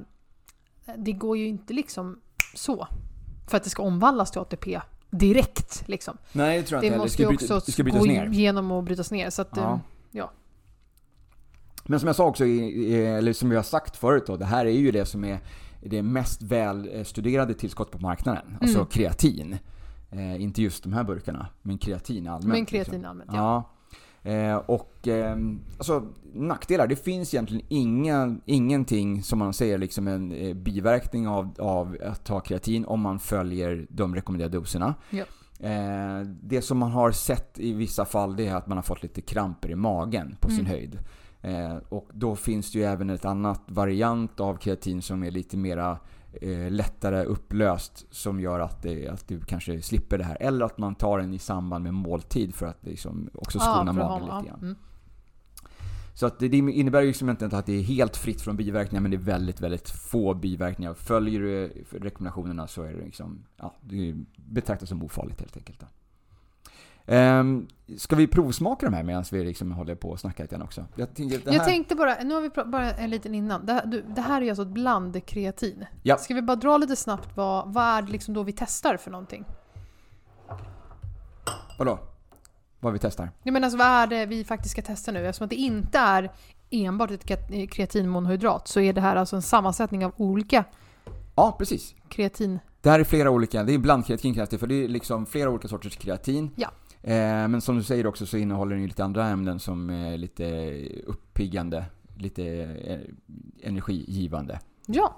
[0.97, 2.21] det går ju inte liksom
[2.55, 2.87] så.
[3.47, 4.81] För att det ska omvandlas till ATP
[5.11, 5.83] direkt.
[5.89, 6.17] Liksom.
[6.33, 7.05] Nej, det tror jag Det inte heller.
[7.05, 8.27] måste ju ska, bryta, också det ska brytas gå ner.
[8.33, 9.31] igenom och brytas ner.
[9.31, 9.73] Så att, Ja.
[9.73, 9.79] eh,
[10.11, 10.31] ja.
[11.85, 14.71] Men som jag sa också, eller som vi har sagt förut då, det här är
[14.71, 15.41] ju det som är
[15.83, 18.57] det mest välstuderade tillskott på marknaden.
[18.61, 18.89] Alltså Mm.
[18.89, 19.59] kreatin.
[20.11, 22.45] Eh, inte just de här burkarna, men kreatin allmänt.
[22.45, 23.11] Men kreatin liksom.
[23.11, 23.37] allmänt, ja.
[23.39, 23.71] Ja.
[24.23, 25.37] Eh, och eh,
[25.79, 31.55] alltså, nackdelar, det finns egentligen ingen, ingenting som man säger liksom en eh, biverkning av,
[31.59, 34.95] av att ta kreatin om man följer de rekommenderade doserna.
[35.11, 35.25] Ja.
[35.61, 39.03] Eh, det som man har sett i vissa fall det är att man har fått
[39.03, 40.71] lite kramper i magen på sin Mm.
[40.71, 40.99] höjd.
[41.43, 45.57] Eh, och då finns det ju även ett annat variant av kreatin som är lite
[45.57, 45.99] mera
[46.43, 50.37] eh, lättare upplöst som gör att, det, att du kanske slipper det här.
[50.41, 53.97] Eller att man tar den i samband med måltid för att liksom också skona att
[53.97, 54.43] magen lite ja.
[54.43, 54.61] grann.
[54.63, 54.77] Mm.
[56.15, 59.03] Så att det, det innebär ju liksom inte att det är helt fritt från biverkningar
[59.03, 60.95] men det är väldigt, väldigt få biverkningar.
[60.95, 65.81] Följer du rekommendationerna så är det liksom, ja, det betraktas som ofarligt helt enkelt.
[65.81, 65.87] Då.
[67.09, 70.63] Ehm, ska vi provsmaka de här medan vi liksom håller på och snackar lite grann
[70.63, 70.85] också?
[70.95, 73.67] Jag, tänkte, det här, Jag tänkte bara, nu har vi bara en liten innan.
[73.67, 75.85] Det här, du, det här är ju alltså ett blandkreatin.
[76.03, 76.17] Ja.
[76.17, 79.11] Ska vi bara dra lite snabbt vad, vad är det liksom då vi testar för
[79.11, 79.45] någonting?
[81.79, 81.99] Vadå?
[82.81, 83.31] Vad vi testar?
[83.43, 85.27] Jag menar alltså vad är det vi faktiskt ska testa nu?
[85.27, 86.31] Eftersom att det inte är
[86.71, 90.65] enbart ett kre- kreatinmonohydrat så är det här alltså en sammansättning av olika
[91.35, 91.95] Ja, precis.
[92.09, 92.59] kreatin...
[92.81, 95.51] Det här är flera olika, det är blandkreatin kallas det för det är liksom flera
[95.51, 96.51] olika sorters kreatin.
[96.57, 96.69] Ja.
[97.03, 100.19] Eh, men som du säger också så innehåller den ju lite andra ämnen som är
[100.19, 100.45] lite
[101.07, 101.85] uppiggande,
[102.17, 102.45] lite
[102.85, 102.99] eh,
[103.69, 104.61] energigivande.
[104.87, 105.17] Ja.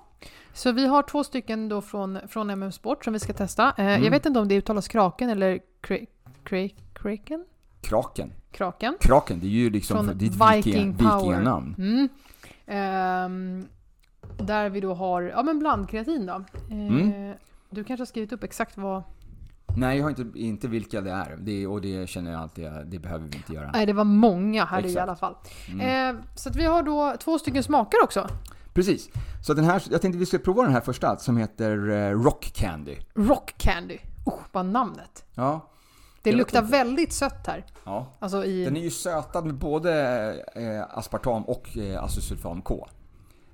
[0.52, 3.68] Så vi har två stycken då från, från MM Sport som vi ska testa.
[3.78, 4.04] Eh, Mm.
[4.04, 6.06] Jag vet inte om det uttalas kraken eller kra-
[6.44, 7.44] kra- kraken?
[7.80, 8.32] Kraken.
[8.50, 8.96] Kraken.
[9.00, 11.74] Kraken, det är ju liksom Från det är ett Viking vikinganamn.
[11.78, 12.08] Mm.
[12.66, 13.66] Ehm,
[14.38, 16.44] där vi då har, ja men blandkreatin då.
[16.70, 17.34] Mm.
[17.70, 19.02] Du kanske har skrivit upp exakt vad...
[19.76, 21.36] Nej, jag har inte, inte vilka det är.
[21.40, 23.70] Det, och det känner jag alltid, det behöver vi inte göra.
[23.72, 25.02] Nej det var många här i Exakt.
[25.02, 25.34] alla fall.
[25.72, 26.16] Mm.
[26.16, 28.28] Eh, så att vi har då två stycken smaker också.
[28.74, 29.08] Precis.
[29.42, 32.50] Så den här, jag tänkte vi skulle prova den här första som heter eh, Rock
[32.54, 32.96] Candy.
[33.14, 33.98] Rock Candy.
[34.26, 35.24] Oh, vad namnet.
[35.34, 35.66] Ja.
[36.22, 36.72] Det luktar inte.
[36.72, 37.64] väldigt sött här.
[37.84, 38.16] ja.
[38.18, 38.64] Alltså i...
[38.64, 39.92] Den är ju sötad med både
[40.54, 42.88] eh, aspartam och eh, azosulfam K.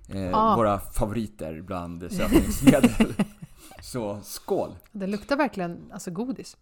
[0.08, 0.56] Eh, Ah.
[0.56, 2.90] Våra favoriter bland sötningsmedel.
[3.86, 4.76] Så skål!
[4.92, 6.56] Det luktar verkligen alltså godis.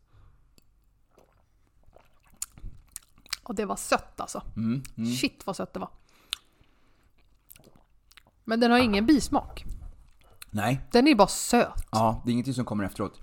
[3.42, 4.42] Och det var sött alltså.
[4.56, 5.10] Mm, mm.
[5.10, 5.90] Shit vad sött det var.
[8.44, 9.64] Men den har ingen bismak.
[10.50, 11.86] Nej, Den är bara söt.
[11.90, 13.20] ja, det är ingenting som kommer efteråt.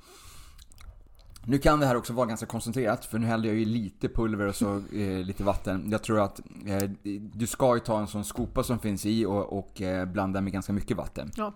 [1.45, 4.47] Nu kan det här också vara ganska koncentrerat, för nu hällde jag ju lite pulver
[4.47, 5.91] och så eh, lite vatten.
[5.91, 6.89] Jag tror att eh,
[7.33, 10.53] du ska ju ta en sån skopa som finns i och, och eh, blanda med
[10.53, 11.31] ganska mycket vatten.
[11.35, 11.53] Ja.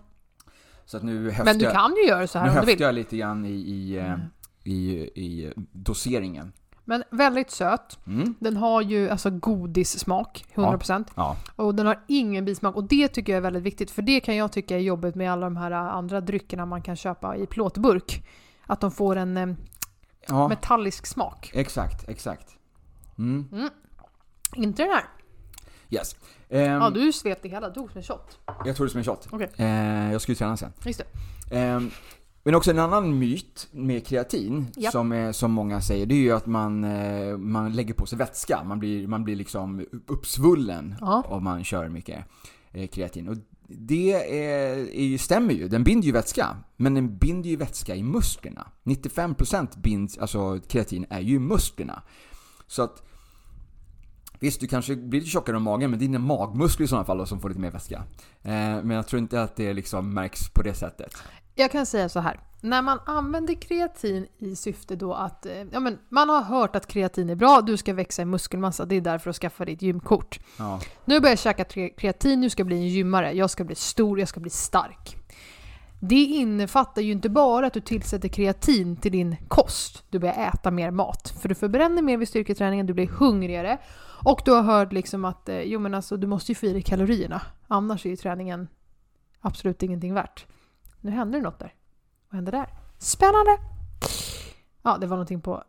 [0.86, 2.66] Så att nu höftar Men du jag- kan ju göra så här Nu om du
[2.66, 2.80] vill.
[2.80, 4.20] jag lite grann i, i, eh, Mm.
[4.64, 6.52] i, i doseringen.
[6.84, 7.98] Men väldigt söt.
[8.06, 8.34] Mm.
[8.40, 11.04] Den har ju alltså godissmak, 100%.
[11.14, 11.36] Ja.
[11.56, 12.76] Och den har ingen bismak.
[12.76, 13.90] Och det tycker jag är väldigt viktigt.
[13.90, 16.96] För det kan jag tycka är jobbigt med alla de här andra dryckerna man kan
[16.96, 18.26] köpa i plåtburk.
[18.66, 19.46] Att de får en eh,
[20.28, 21.50] ja, metallisk smak.
[21.54, 22.48] exakt, exakt.
[23.18, 23.70] Mm.
[24.56, 25.04] Inte den här.
[25.90, 26.16] Yes.
[26.48, 27.68] Ehm, Ja, du svepte hela.
[27.70, 28.38] Du som en shot.
[28.64, 29.28] Jag tror det som en shot.
[29.30, 29.50] Okej.
[29.56, 30.72] Eh, jag ska ju träna sen.
[30.84, 31.00] Just
[31.50, 31.56] det.
[31.56, 31.90] Ehm,
[32.42, 34.90] men också en annan myt med kreatin, Ja.
[34.90, 38.64] som, som många säger, det är ju att man, eh, man lägger på sig vätska.
[38.64, 41.24] Man blir, man blir liksom uppsvullen Ja.
[41.28, 42.24] om man kör mycket
[42.72, 43.28] eh, kreatin.
[43.28, 43.36] Och
[43.68, 46.56] det är, är ju, stämmer ju, den binder ju vätska.
[46.76, 48.66] Men den binder ju vätska i musklerna.
[48.84, 52.02] 95% binds, alltså kreatin är ju i musklerna.
[52.66, 53.02] Så att
[54.46, 57.04] Visst, du kanske blir lite tjockare om magen, men det är dina magmuskler i sådana
[57.04, 57.96] fall då, som får lite mer vätska.
[58.42, 61.12] Eh, men jag tror inte att det liksom märks på det sättet.
[61.54, 62.40] Jag kan säga så här.
[62.60, 66.86] När man använder kreatin i syfte då att, eh, ja men man har hört att
[66.86, 70.40] kreatin är bra, du ska växa i muskelmassa, det är därför att skaffa ditt gymkort.
[70.58, 70.80] Ja.
[71.04, 74.18] Nu börjar jag käka kreatin, nu ska jag bli en gymmare, jag ska bli stor,
[74.18, 75.16] jag ska bli stark.
[76.00, 80.70] Det innefattar ju inte bara att du tillsätter kreatin till din kost, du börjar äta
[80.70, 81.34] mer mat.
[81.40, 83.78] För du förbränner mer vid styrketräningen, du blir hungrigare.
[84.26, 86.72] Och du har hört liksom att, eh, jo men alltså du måste ju få i
[86.72, 87.42] dig kalorierna.
[87.68, 88.68] Annars är ju träningen
[89.40, 90.46] absolut ingenting värt.
[91.00, 91.74] Nu händer det något där.
[92.28, 92.66] Vad hände där?
[92.98, 93.58] Spännande!
[94.82, 95.64] Ja, det var någonting på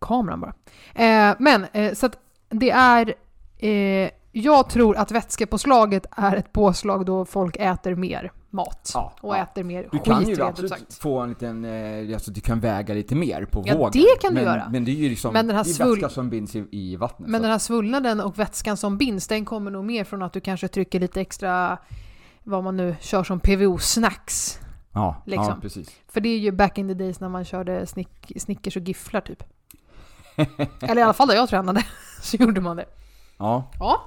[0.00, 0.54] kameran bara.
[0.94, 3.14] Eh, men, eh, så att det är...
[3.58, 8.90] Eh, jag tror att vätskepåslaget är ett påslag då folk äter mer mat.
[8.94, 9.42] Ja, och ja.
[9.42, 10.94] äter mer Du kan skit, ju rent ut absolut sagt.
[10.94, 13.92] få en liten, eh, alltså du kan väga lite mer på Ja, vågen.
[14.02, 14.68] det kan du men, göra.
[14.70, 17.28] Men det är ju liksom, Men den här svull- vätska som binds i, i vattnet.
[17.28, 17.42] Men så.
[17.42, 20.68] den här svullnaden och vätskan som binds, den kommer nog mer från att du kanske
[20.68, 21.78] trycker lite extra,
[22.42, 24.58] vad man nu kör som PVO-snacks.
[24.92, 25.44] ja, liksom.
[25.48, 25.90] ja, precis.
[26.08, 29.20] För det är ju back in the days när man körde snick, Snickers och gifflar
[29.20, 29.42] typ.
[30.82, 31.84] Eller i alla fall när jag tränade,
[32.22, 32.84] så gjorde man det.
[33.38, 33.70] Ja.
[33.78, 34.00] Ja.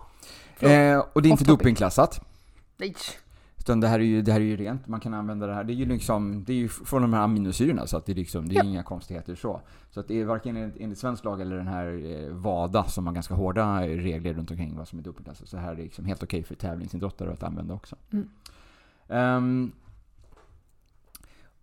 [0.69, 2.21] Eh, och det är inte dopingklassat.
[2.77, 2.95] Nej.
[3.59, 5.63] Utan det här, är ju, det här är ju rent, man kan använda det här.
[5.63, 8.15] Det är ju liksom, det är ju från de här aminosyrorna så att det är
[8.15, 8.69] liksom, det är Ja.
[8.69, 9.61] inga konstigheter så.
[9.91, 13.07] Så att det är varken enligt, enligt svensk lag eller den här eh, WADA som
[13.07, 15.47] har ganska hårda regler runt omkring vad som är dopingklassat.
[15.49, 17.95] Så här är det liksom helt okej för tävlingsidrottare att använda också.
[18.11, 18.29] Mm.
[19.07, 19.71] Ehm,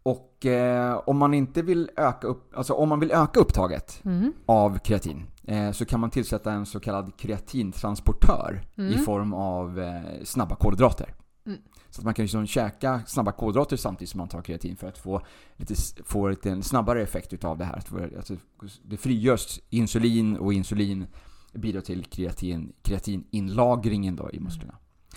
[0.03, 4.32] och eh, om man inte vill öka upp, alltså om man vill öka upptaget Mm.
[4.47, 8.92] av kreatin eh, så kan man tillsätta en så kallad kreatintransportör Mm.
[8.92, 11.14] i form av eh, snabba kolhydrater.
[11.47, 11.59] Mm.
[11.97, 14.99] Så att man kan liksom käka snabba kolhydrater samtidigt som man tar kreatin för att
[14.99, 15.22] få
[15.57, 15.74] lite,
[16.05, 17.82] få lite en snabbare effekt utav det här.
[18.16, 18.36] Alltså,
[18.82, 21.07] det frigörs insulin och insulin
[21.53, 24.74] bidrar till kreatin, kreatininlagringen då i musklerna.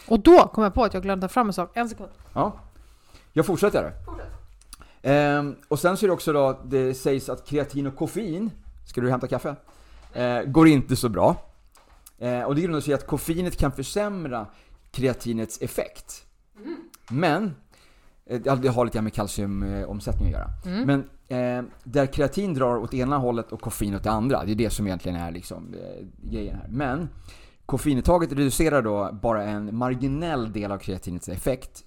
[0.07, 1.71] Och då kom jag på att jag glömde ta fram en sak.
[1.73, 2.09] En sekund.
[2.33, 2.59] Ja.
[3.33, 3.93] Jag fortsätter.
[5.01, 8.51] Ehm, och sen så är det också då, det sägs att kreatin och koffein,
[8.85, 9.55] ska du hämta kaffe?
[10.13, 11.35] Eh, går inte så bra.
[12.17, 14.47] Eh, och det grundar sig i att koffeinet kan försämra
[14.91, 16.25] kreatinets effekt.
[17.09, 17.55] Men,
[18.25, 20.49] eh, det har lite grann med kalciumomsättning att göra.
[20.65, 20.83] Mm.
[20.85, 24.55] Men eh, där kreatin drar åt ena hållet och koffein åt det andra, det är
[24.55, 26.67] det som egentligen är liksom, eh, grejen här.
[26.69, 27.09] Men
[27.65, 31.83] koffeinuttaget reducerar då bara en marginell del av kreatinets effekt.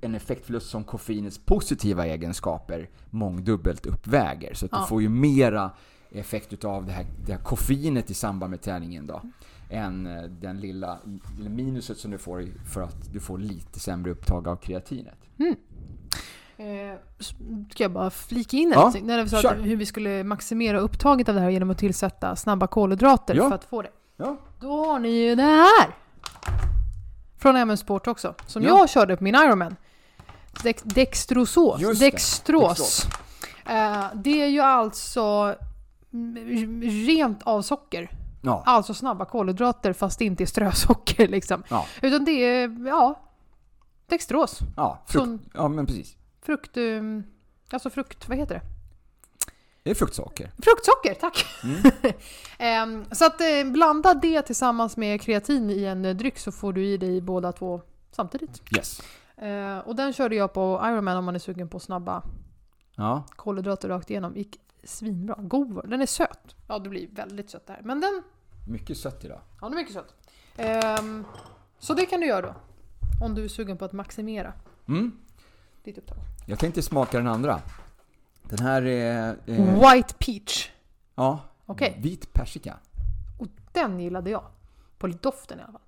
[0.00, 4.54] En effektförlust som koffeinets positiva egenskaper mångdubbelt uppväger.
[4.54, 4.80] Så att Ja.
[4.80, 5.70] du får ju mera
[6.10, 9.22] effekt utav det här, det här koffeinet i samband med träningen då.
[9.70, 10.98] Än eh, den lilla
[11.38, 12.44] lilla minuset som du får
[12.74, 15.18] för att du får lite sämre upptag av kreatinet.
[16.56, 16.98] Eh,
[17.70, 21.28] ska jag bara flika in en Ja, när vi sa hur vi skulle maximera upptaget
[21.28, 23.48] av det här genom att tillsätta snabba kolhydrater Ja.
[23.48, 23.90] för att få det.
[24.16, 24.36] Ja.
[24.60, 25.94] Då har ni ju det här!
[27.38, 28.68] Från MM Sport också, som Ja.
[28.68, 29.76] jag körde på min Ironman.
[30.62, 31.80] Dex- Dextrosås.
[31.80, 32.68] Just det, Dextros.
[32.68, 33.06] Dextros.
[33.66, 35.54] Eh, det är ju alltså
[36.12, 38.10] mm, rent av socker.
[38.44, 38.62] Ja.
[38.66, 41.62] Alltså snabba kolhydrater fast inte är strösocker liksom.
[41.68, 41.86] Ja.
[42.02, 43.20] Utan det är, ja,
[44.06, 44.58] Dextros.
[44.76, 46.16] Ja, frukt, Från ja men precis.
[46.42, 46.76] frukt...
[46.76, 47.24] um,
[47.70, 48.62] Alltså frukt, vad heter det?
[49.82, 50.50] Det är fruktsocker.
[50.62, 51.46] Fruktsocker, tack!
[51.64, 51.82] Mm.
[52.58, 56.72] Ehm, så att eh, blanda det tillsammans med kreatin i en eh, dryck så får
[56.72, 57.80] du i dig båda två
[58.12, 58.62] samtidigt.
[58.76, 59.00] Yes.
[59.36, 62.22] Eh, och den körde jag på Ironman om man är sugen på snabba
[62.96, 63.22] Ja.
[63.36, 64.36] kolhydrater rakt igenom.
[64.36, 65.34] Gick svinbra.
[65.38, 66.00] God den.
[66.02, 66.56] Är söt.
[66.66, 67.80] Ja, det blir väldigt sött där.
[67.84, 68.22] Men den,
[68.68, 69.40] Mycket sött idag.
[69.60, 70.14] ja den är mycket söt.
[70.56, 71.24] Ehm,
[71.78, 72.54] så det kan du göra då.
[73.24, 74.52] Om du är sugen på att maximera
[74.88, 75.12] Mm.
[75.84, 76.16] ditt upptag.
[76.46, 77.60] Jag tänkte smaka den andra.
[78.42, 79.36] Den här är...
[79.46, 80.70] Eh, White peach.
[81.14, 81.40] ja.
[81.66, 81.98] Okej.
[82.02, 82.76] Vit persika.
[83.38, 84.44] Och den gillade jag.
[84.98, 85.80] På doften i alla fall.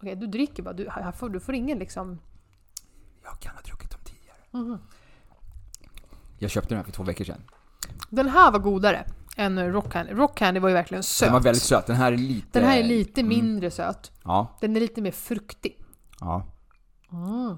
[0.00, 0.74] Okej, du dricker bara.
[0.74, 2.18] Du, här får, du får ingen liksom...
[3.24, 4.36] Jag kan ha druckit dem tidigare.
[4.50, 4.78] Mhm.
[6.38, 7.40] Jag köpte den här för två veckor sedan.
[8.10, 9.04] Den här var godare
[9.36, 10.12] än Rock Candy.
[10.12, 11.26] Rock Candy var ju verkligen söt.
[11.26, 11.86] Den var väldigt söt.
[11.86, 12.58] Den här är lite...
[12.58, 13.28] Den här är lite Mm.
[13.28, 14.12] mindre söt.
[14.24, 14.56] Ja.
[14.60, 15.78] Den är lite mer fruktig.
[16.20, 16.46] Ja.
[17.12, 17.56] Mm.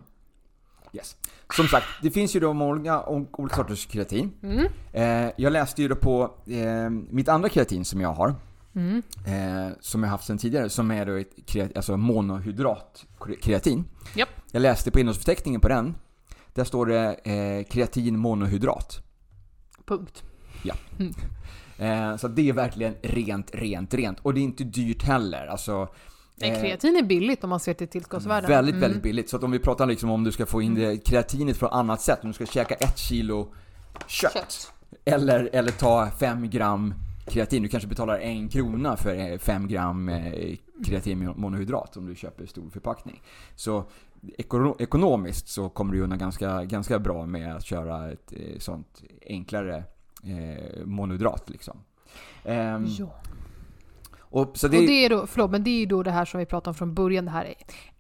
[0.93, 1.17] Yes.
[1.57, 4.33] Som sagt, det finns ju då många olika sorters kreatin.
[4.43, 4.67] Mm.
[4.93, 8.35] Eh, jag läste ju då på eh, mitt andra kreatin som jag har.
[8.75, 9.03] Mm.
[9.27, 13.05] Eh, som jag haft sedan tidigare, som är då ett kreat- alltså monohydrat
[13.43, 13.85] kreatin.
[14.15, 14.29] Japp.
[14.53, 15.95] Jag läste på innehållsförteckningen på den.
[16.55, 18.99] Där står det eh, kreatin monohydrat.
[19.87, 20.23] Punkt.
[21.79, 24.19] Eh, så det är verkligen rent, rent, rent.
[24.21, 25.47] Och det är inte dyrt heller.
[25.47, 25.89] Alltså,
[26.37, 28.51] Nej, eh, kreatin är billigt om man ser till tillskottsvärden.
[28.51, 28.81] Väldigt, Mm.
[28.81, 29.31] väldigt billigt.
[29.31, 32.19] Så om vi pratar liksom om du ska få in det kreatinet på annat sätt.
[32.23, 33.53] Om du ska käka ett kilo
[34.07, 34.33] kött.
[34.33, 34.73] Kött.
[35.05, 36.95] Eller, eller ta 5 gram
[37.27, 37.63] kreatin.
[37.63, 43.23] Du kanske betalar en krona för 5 gram eh, kreatinmonohydrat om du köper stor förpackning.
[43.57, 43.85] Så
[44.79, 49.85] ekonomiskt så kommer du undan ganska, ganska bra med att köra ett eh, sånt enklare
[50.27, 51.51] eh, monohydrat.
[51.51, 51.79] Liksom.
[52.45, 53.15] Um, ja.
[54.19, 56.25] Och, så det, och det är då, förlåt, men det är ju då det här
[56.25, 57.55] som vi pratade om från början, det här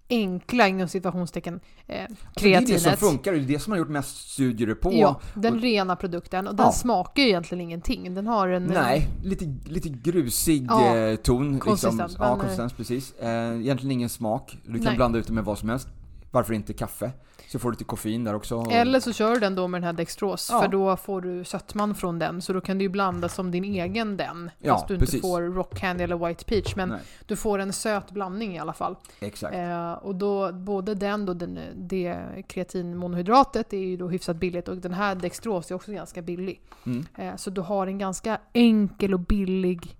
[0.08, 2.04] enkla inom situationstecken eh,
[2.34, 2.66] kreatinet.
[2.66, 4.92] Det är det som funkar, det är det som man har gjort mest studier på.
[4.92, 6.48] Ja, den och, rena produkten.
[6.48, 6.72] Och den ja.
[6.72, 8.14] smakar ju egentligen ingenting.
[8.14, 8.64] Den har en...
[8.64, 11.52] Nej, lite, lite grusig ja, eh, ton.
[11.52, 11.60] Liksom.
[11.60, 11.98] Konsistens.
[11.98, 12.26] Liksom.
[12.26, 13.14] Ja, konsistens, precis.
[13.18, 14.58] Eh, egentligen ingen smak.
[14.64, 14.96] Du kan nej.
[14.96, 15.88] blanda ut det med vad som helst.
[16.30, 17.12] Varför inte kaffe?
[17.56, 18.64] Så får du lite koffein där också.
[18.70, 20.60] Eller så kör du den då med den här Dextros, ja.
[20.60, 22.42] för då får du sötman från den.
[22.42, 24.50] Så då kan du ju blanda som din egen den.
[24.58, 25.14] Ja, fast du precis.
[25.14, 26.76] inte får Rock Candy eller White Peach.
[26.76, 27.00] Men Nej.
[27.26, 28.96] du får en söt blandning i alla fall.
[29.20, 29.54] Exakt.
[29.54, 34.76] Eh, och då, både den och den, det kreatinmonohydratet är ju då hyfsat billigt och
[34.76, 36.60] den här Dextros är också ganska billig.
[36.86, 37.06] Mm.
[37.14, 39.96] Eh, så du har en ganska enkel och billig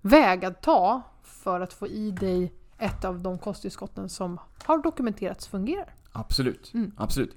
[0.00, 5.48] väg att ta för att få i dig ett av de kosttillskotten som har dokumenterats
[5.48, 5.95] fungerar.
[6.18, 6.74] Absolut.
[6.74, 6.92] Mm.
[6.96, 7.36] Absolut.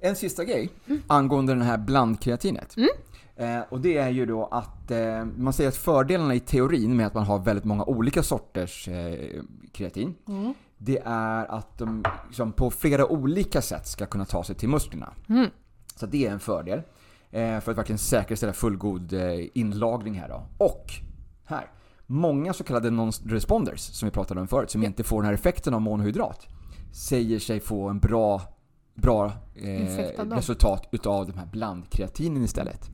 [0.00, 1.02] En sista grej mm.
[1.06, 2.76] angående den här blandkreatinet.
[2.76, 2.88] Mm.
[3.36, 7.06] Eh, och det är ju då att eh, man säger att fördelarna i teorin med
[7.06, 9.42] att man har väldigt många olika sorters eh,
[9.72, 10.14] kreatin.
[10.28, 10.54] Mm.
[10.78, 15.12] Det är att de liksom, på flera olika sätt ska kunna ta sig till musklerna.
[15.28, 15.50] Mm.
[15.96, 16.82] Så det är en fördel.
[17.30, 20.46] Eh, för att verkligen säkerställa fullgod eh, inlagring här då.
[20.58, 20.92] Och
[21.44, 21.70] här.
[22.06, 25.74] Många så kallade non-responders som vi pratade om förut, som inte får den här effekten
[25.74, 26.48] av monohydrat
[26.92, 28.42] säger sig få en bra,
[28.94, 32.90] bra eh, resultat utav de här blandkreatinen istället.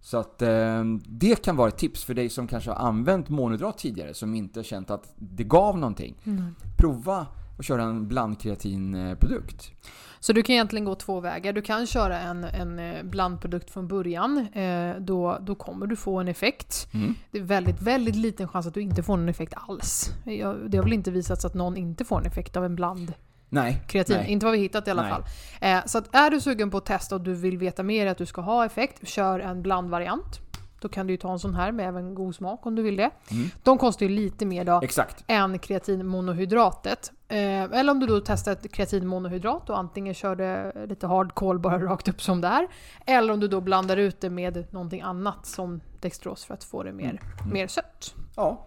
[0.00, 3.78] Så att eh, det kan vara ett tips för dig som kanske har använt monohydrat
[3.78, 6.14] tidigare som inte har känt att det gav någonting.
[6.24, 6.54] Mm.
[6.78, 7.26] Prova
[7.58, 9.72] att köra en blandkreatinprodukt.
[10.20, 11.52] Så du kan egentligen gå två vägar.
[11.52, 14.38] Du kan köra en, en eh, blandprodukt från början.
[14.52, 16.88] Eh, då, då kommer du få en effekt.
[16.94, 17.14] Mm.
[17.30, 20.10] Det är väldigt, väldigt liten chans att du inte får någon effekt alls.
[20.24, 23.12] Det har väl inte visats att någon inte får en effekt av en bland
[23.48, 24.16] Nej, kreatin.
[24.16, 24.30] Nej.
[24.30, 25.10] Inte vad vi hittat i alla nej.
[25.10, 25.24] fall.
[25.60, 28.18] Eh, så att är du sugen på att testa och du vill veta mer att
[28.18, 30.45] du ska ha effekt, kör en blandvariant.
[30.80, 32.96] Då kan du ju ta en sån här med även god smak om du vill
[32.96, 33.10] det.
[33.30, 33.50] Mm.
[33.62, 35.24] De kostar ju lite mer då Exakt.
[35.26, 37.12] än kreatinmonohydratet.
[37.28, 41.78] Eh, eller om du då testar ett kreatinmonohydrat och antingen kör det lite hardcore bara
[41.86, 42.68] rakt upp som det är.
[43.06, 46.82] Eller om du då blandar ut det med någonting annat som Dextros för att få
[46.82, 47.52] det mer, mm.
[47.52, 48.14] mer sött.
[48.36, 48.66] Ja.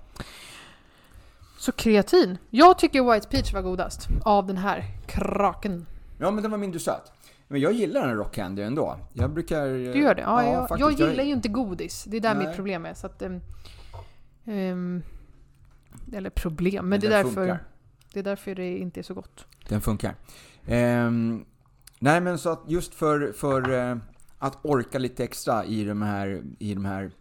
[1.58, 2.38] Så kreatin.
[2.50, 5.86] Jag tycker White Peach var godast av den här kraken.
[6.18, 7.12] Ja men den var mindre söt.
[7.52, 8.98] Men jag gillar den Rock Candy ändå.
[9.14, 9.68] Jag brukar...
[9.68, 10.22] Du gör det?
[10.22, 12.04] Ja, ja jag, jag, gillar ju inte godis.
[12.04, 12.48] Det är där Nej.
[12.48, 12.94] mitt problem är.
[12.94, 13.42] Så att, um,
[14.46, 15.04] um,
[16.14, 17.60] eller problem, men, det, är därför,
[18.14, 19.46] det är därför det inte är så gott.
[19.70, 20.16] Den funkar.
[20.68, 21.46] Um,
[22.00, 23.98] nej men så att just för, för uh,
[24.38, 27.12] att orka lite extra i de här, i de här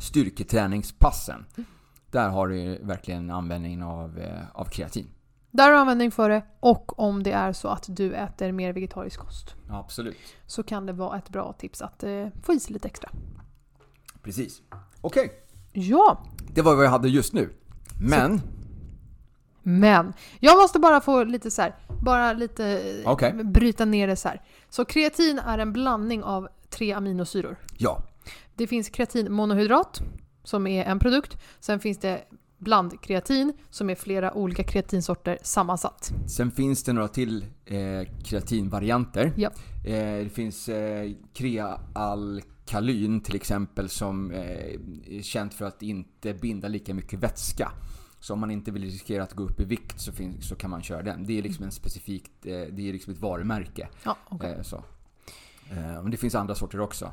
[0.00, 1.44] styrketräningspassen.
[1.56, 1.66] Mm.
[2.10, 5.06] Där har du verkligen användningen av, uh, av kreatin.
[5.54, 8.72] Där har du användning för det och om det är så att du äter mer
[8.72, 9.54] vegetarisk kost.
[9.70, 10.16] Absolut.
[10.46, 13.10] Så kan det vara ett bra tips att eh, få i sig lite extra.
[14.22, 14.62] Precis.
[15.00, 15.24] Okej.
[15.24, 15.36] Okay.
[15.72, 16.24] Ja.
[16.54, 17.50] Det var vad jag hade just nu.
[18.00, 18.38] Men.
[18.38, 18.44] Så.
[19.62, 20.12] Men.
[20.40, 23.32] Jag måste bara få lite så här, bara lite okay.
[23.32, 24.42] bryta ner det så här.
[24.68, 27.56] Så kreatin är en blandning av tre aminosyror.
[27.78, 28.02] Ja.
[28.54, 30.02] Det finns kreatinmonohydrat
[30.44, 31.38] som är en produkt.
[31.60, 32.24] Sen finns det
[32.64, 36.12] blandkreatin som är flera olika kreatinsorter sammansatt.
[36.26, 39.32] Sen finns det några till eh, kreatinvarianter.
[39.36, 39.50] Ja.
[39.84, 44.40] Eh, det finns eh, krealkalyn till exempel som eh,
[45.06, 47.72] är känt för att inte binda lika mycket vätska.
[48.20, 50.70] Så om man inte vill riskera att gå upp i vikt så, finns, så kan
[50.70, 51.26] man köra den.
[51.26, 53.88] Det är liksom en specifikt, eh, det är liksom ett varumärke.
[54.04, 54.52] Ja, okay.
[54.52, 54.84] Eh, så.
[56.02, 57.12] Men det finns andra sorter också.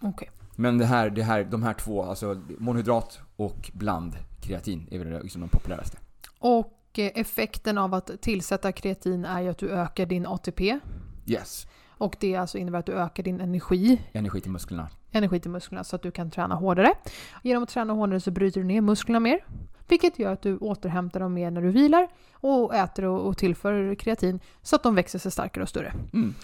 [0.00, 0.28] Okay.
[0.60, 5.40] Men det här, det här, de här två, alltså monohydrat och blandkreatin är väl liksom
[5.40, 5.98] de populäraste.
[6.38, 10.78] Och eh, effekten av att tillsätta kreatin är ju att du ökar din ATP.
[11.26, 11.66] Yes.
[11.88, 14.02] Och det alltså innebär att du ökar din energi.
[14.12, 14.88] Energi till musklerna.
[15.10, 16.94] Energi till musklerna så att du kan träna hårdare.
[17.42, 19.44] Genom att träna hårdare så bryter du ner musklerna mer.
[19.88, 24.40] Vilket gör att du återhämtar dem mer när du vilar och äter och, tillför kreatin
[24.62, 25.92] så att de växer sig starkare och större.
[26.12, 26.34] Mm.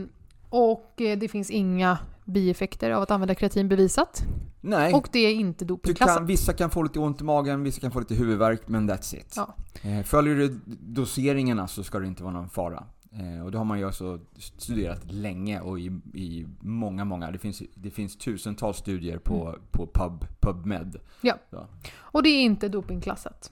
[0.00, 0.08] Um,
[0.54, 4.22] och eh, det finns inga bieffekter av att använda kreatin bevisat.
[4.60, 4.94] Nej.
[4.94, 6.16] Och det är inte dopingklassat.
[6.16, 9.16] Kan, vissa kan få lite ont i magen, vissa kan få lite huvudvärk, men that's
[9.16, 9.34] it.
[9.36, 9.54] Ja.
[9.82, 12.84] Eh, följer du doseringarna så ska det inte vara någon fara.
[13.12, 17.30] Eh, och det har man ju alltså studerat länge och i, i många, många.
[17.30, 19.60] Det finns, det finns tusentals studier på, mm.
[19.70, 20.96] på Pub, PubMed.
[21.20, 21.34] Ja.
[21.50, 21.66] Så.
[21.96, 23.50] Och det är inte dopingklassat.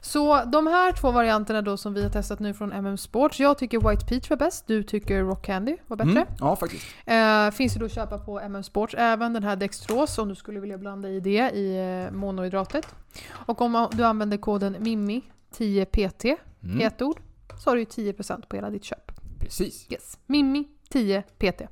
[0.00, 3.40] Så de här två varianterna då som vi har testat nu från MM Sports.
[3.40, 6.10] Jag tycker White Peach var bäst, du tycker Rock Candy var bättre.
[6.10, 6.86] Mm, ja, faktiskt.
[7.06, 8.94] Eh, finns ju då att köpa på MM Sports.
[8.98, 12.86] Även den här Dextros om du skulle vilja blanda i det i eh, monohydratet.
[13.30, 17.20] Och om du använder koden MIMI10PT Mm, i ett ord
[17.64, 19.12] så har du ju 10% på hela ditt köp.
[19.40, 19.86] precis.
[19.92, 20.18] Yes.
[20.26, 21.68] MIMI10PT.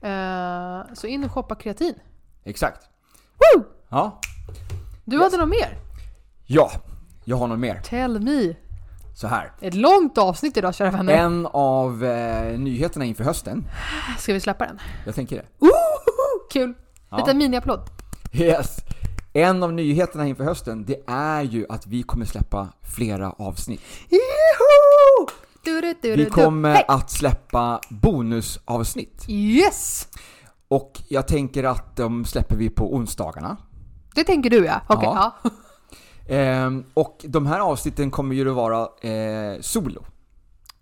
[0.00, 1.94] Eh, så in och shoppa kreatin.
[2.44, 2.88] Exakt.
[3.38, 3.64] Woo!
[3.88, 4.20] Ja.
[5.04, 5.24] Du Yes.
[5.24, 5.78] hade något mer?
[6.46, 6.70] ja,
[7.28, 7.80] jag har något mer.
[7.84, 8.54] Tell me.
[9.14, 9.52] Så här.
[9.60, 11.12] Ett långt avsnitt idag kära vänner.
[11.12, 13.64] En av eh, nyheterna inför hösten.
[14.18, 14.78] Ska vi släppa den?
[15.06, 15.44] Jag tänker det.
[15.58, 16.48] Woho!
[16.52, 16.74] Kul!
[17.10, 17.16] Ja.
[17.16, 17.80] Liten miniapplåd.
[18.32, 18.76] Yes.
[19.32, 23.80] En av nyheterna inför hösten, det är ju att vi kommer släppa flera avsnitt.
[24.08, 25.26] Juhu!
[25.64, 26.84] Du, du, du, Vi kommer Hej!
[26.88, 29.24] att släppa bonusavsnitt.
[29.28, 30.08] Yes!
[30.68, 33.56] Och jag tänker att de släpper vi på onsdagarna.
[34.14, 34.80] Det tänker du ja.
[34.88, 35.38] Okej, Ja.
[35.44, 35.50] ja.
[36.28, 40.04] Ehm, och de här avsnitten kommer ju att vara eh, solo.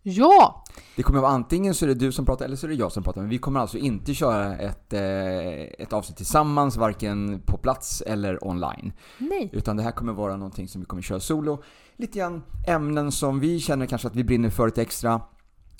[0.03, 0.65] Ja!
[0.97, 2.75] Det kommer att vara antingen så är det du som pratar eller så är det
[2.75, 3.21] jag som pratar.
[3.21, 8.47] Men vi kommer alltså inte köra ett, eh, ett avsnitt tillsammans, varken på plats eller
[8.47, 8.93] online.
[9.19, 9.51] Nej.
[9.53, 11.63] Utan det här kommer vara någonting som vi kommer köra solo.
[11.97, 15.21] Lite grann ämnen som vi känner kanske att vi brinner för lite extra.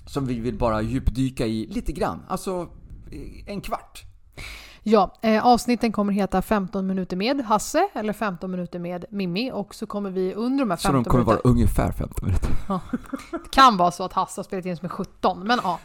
[0.07, 2.23] Som vi vill bara djupdyka i lite grann.
[2.29, 2.69] Alltså
[3.13, 4.03] eh, en kvart.
[4.89, 9.75] Ja, eh, avsnitten kommer heta 15 minuter med Hasse eller 15 minuter med Mimmi och
[9.75, 11.53] så kommer vi under de här Så 15 de kommer vara minuterna...
[11.53, 12.51] ungefär 15 minuter.
[13.31, 15.79] Det kan vara så att Hasse har spelat in som är 17, men ja.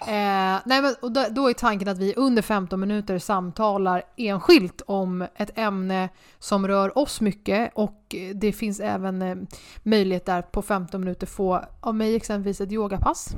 [0.00, 4.82] Eh, nej, men, och då, då är tanken att vi under 15 minuter samtalar enskilt
[4.86, 9.36] om ett ämne som rör oss mycket och det finns även eh,
[9.82, 13.28] möjlighet där på 15 minuter få av mig exempelvis ett yogapass,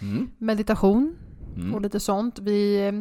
[0.00, 0.30] Mm.
[0.38, 1.16] meditation
[1.54, 1.82] och Mm.
[1.82, 2.38] lite sånt.
[2.38, 2.92] Vi, eh,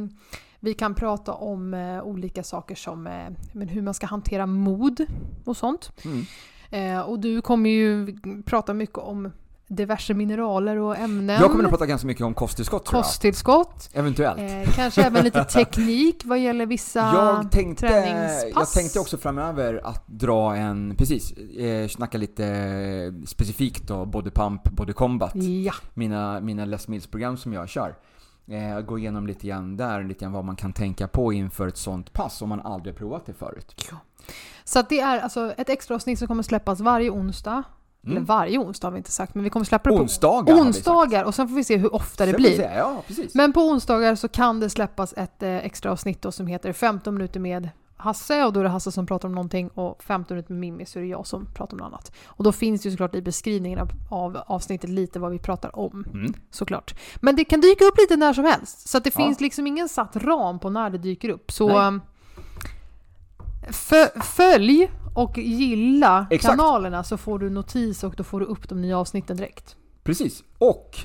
[0.60, 3.14] vi kan prata om eh, olika saker som eh,
[3.52, 5.06] men hur man ska hantera mod
[5.46, 5.92] och sånt.
[6.06, 6.26] Mm.
[6.70, 9.32] Eh, och du kommer ju prata mycket om
[9.68, 11.42] diverse mineraler och ämnen.
[11.42, 12.88] Jag kommer att prata ganska mycket om kosttillskott.
[12.88, 13.90] Kosttillskott.
[13.94, 14.40] Eventuellt.
[14.40, 18.52] Eh, kanske även lite teknik vad gäller vissa Jag tänkte, träningspass.
[18.56, 24.64] jag tänkte också framöver att dra en, precis, eh, snacka lite specifikt då, body pump,
[24.64, 25.36] body combat.
[25.36, 27.96] Ja, Mina, mina Les Mills-program som jag kör.
[28.50, 31.78] Eh, gå igenom lite grann där, lite grann vad man kan tänka på inför ett
[31.78, 33.92] sånt pass om man aldrig provat det förut.
[34.64, 37.64] så att det är alltså ett extra avsnitt som kommer släppas varje onsdag.
[38.04, 38.26] Eller Mm.
[38.26, 41.36] varje onsdag har vi inte sagt, men vi kommer släppa det på Onsdagar onsdagar och
[41.36, 42.62] sen får vi se hur ofta det Sen blir.
[42.62, 43.04] Ja.
[43.34, 47.14] Men på onsdagar så kan det släppas ett eh, extra avsnitt då som heter 15
[47.14, 50.54] minuter med Hasse och då är det Hasse som pratar om någonting och 15 minuter
[50.54, 52.12] med Mimmi så är det jag som pratar om något annat.
[52.26, 55.80] Och då finns det ju såklart i beskrivningen av, av avsnittet lite vad vi pratar
[55.80, 56.06] om.
[56.14, 56.34] Mm.
[56.52, 56.96] Såklart.
[57.22, 58.88] Men det kan dyka upp lite när som helst.
[58.90, 59.26] Så att det Ja.
[59.26, 61.52] finns liksom ingen satt ram på när det dyker upp.
[61.52, 62.00] Så Nej.
[63.70, 66.52] fö- följ och gilla Exakt.
[66.58, 69.76] kanalerna så får du notis och då får du upp de nya avsnitten direkt.
[70.04, 70.44] Precis.
[70.58, 70.98] Och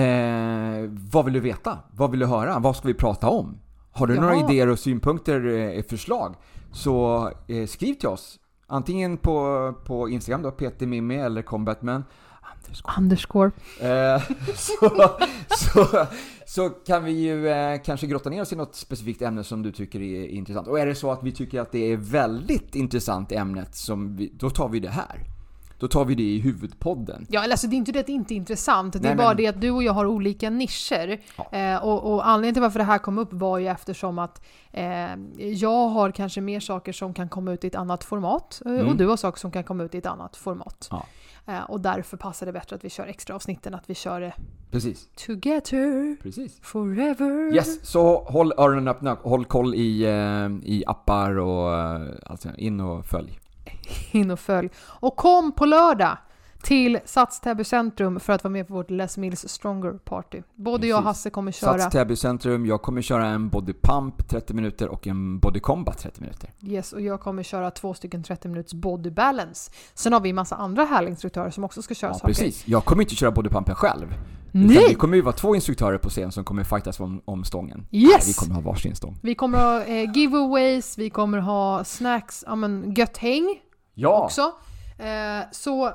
[0.00, 1.78] eh, vad vill du veta?
[1.90, 2.58] Vad vill du höra?
[2.58, 3.58] Vad ska vi prata om?
[3.96, 4.20] Har du Ja.
[4.20, 6.34] några idéer och synpunkter, eh, förslag?
[6.72, 8.38] Så eh, skriv till oss.
[8.66, 12.04] Antingen på, på Instagram då, Peter Mimmi eller Combatman.
[12.98, 13.50] Underscore.
[13.80, 14.22] Eh,
[14.54, 15.10] så,
[15.56, 16.06] så,
[16.46, 19.72] så kan vi ju eh, kanske grotta ner oss i något specifikt ämne som du
[19.72, 20.68] tycker är intressant.
[20.68, 24.32] Och är det så att vi tycker att det är väldigt intressant ämnet, som vi,
[24.34, 25.20] då tar vi det här.
[25.78, 27.26] Då tar vi det i huvudpodden.
[27.30, 28.92] Ja, eller alltså, det är inte det att det inte är intressant.
[28.92, 31.20] Det är Nej, bara men- det att du och jag har olika nischer.
[31.36, 31.58] Ja.
[31.58, 34.84] Eh, och, och anledningen till varför det här kom upp var ju eftersom att eh,
[35.38, 38.62] jag har kanske mer saker som kan komma ut i ett annat format.
[38.66, 38.88] Eh, Mm.
[38.88, 40.88] Och du har saker som kan komma ut i ett annat format.
[40.90, 41.06] Ja.
[41.46, 44.32] Eh, och därför passar det bättre att vi kör extra avsnitten att vi kör det
[44.70, 45.08] Precis.
[45.26, 46.58] together Precis.
[46.62, 47.54] forever.
[47.54, 51.70] Yes, så håll öronen öppna, håll koll i, eh, i appar och
[52.26, 53.38] alltså in och följ.
[54.12, 54.68] In och följ.
[54.78, 56.18] Och kom på lördag
[56.62, 60.42] till Sats Täby centrum för att vara med på vårt Les Mills Stronger Party.
[60.54, 61.06] Både jag och Precis.
[61.06, 61.78] Hasse kommer köra.
[61.78, 65.98] Sats Täby centrum, jag kommer köra en body pump 30 minuter och en body combat
[65.98, 66.50] 30 minuter.
[66.62, 69.70] Yes, och jag kommer köra två stycken 30 minuters body balance.
[69.94, 72.26] Sen har vi en massa andra härliga instruktörer som också ska köra Ja, saker.
[72.26, 72.68] precis.
[72.68, 74.06] Jag kommer inte köra body pumpen själv.
[74.52, 74.86] Utan Nej!
[74.88, 77.86] vi kommer ju vara två instruktörer på scen som kommer fightas om, om stången.
[77.90, 78.10] Yes!
[78.12, 79.18] Nej, vi kommer ha varsin stång.
[79.22, 83.60] Vi kommer ha eh, giveaways, vi kommer ha snacks, ja men gött häng
[83.98, 84.24] Ja!
[84.24, 84.52] också.
[84.98, 85.92] Eh, så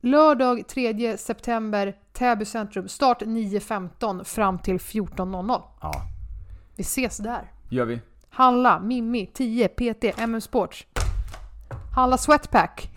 [0.00, 5.62] lördag 3 september, Täby centrum, start 9.15 fram till 14.00.
[5.80, 5.92] Ja,
[6.76, 7.52] Vi ses där.
[7.68, 8.00] gör vi.
[8.30, 10.86] Handla Mimmi 10 PT MM Sports.
[11.94, 12.90] Handla Sweatpack.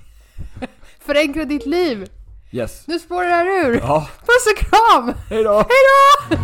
[0.99, 2.07] Förenkla ditt liv.
[2.51, 2.87] Yes.
[2.87, 3.77] Nu spårar det här ur.
[3.79, 5.13] Ja, Puss och kram!
[5.29, 5.51] hejdå!
[5.53, 6.43] Hejdå!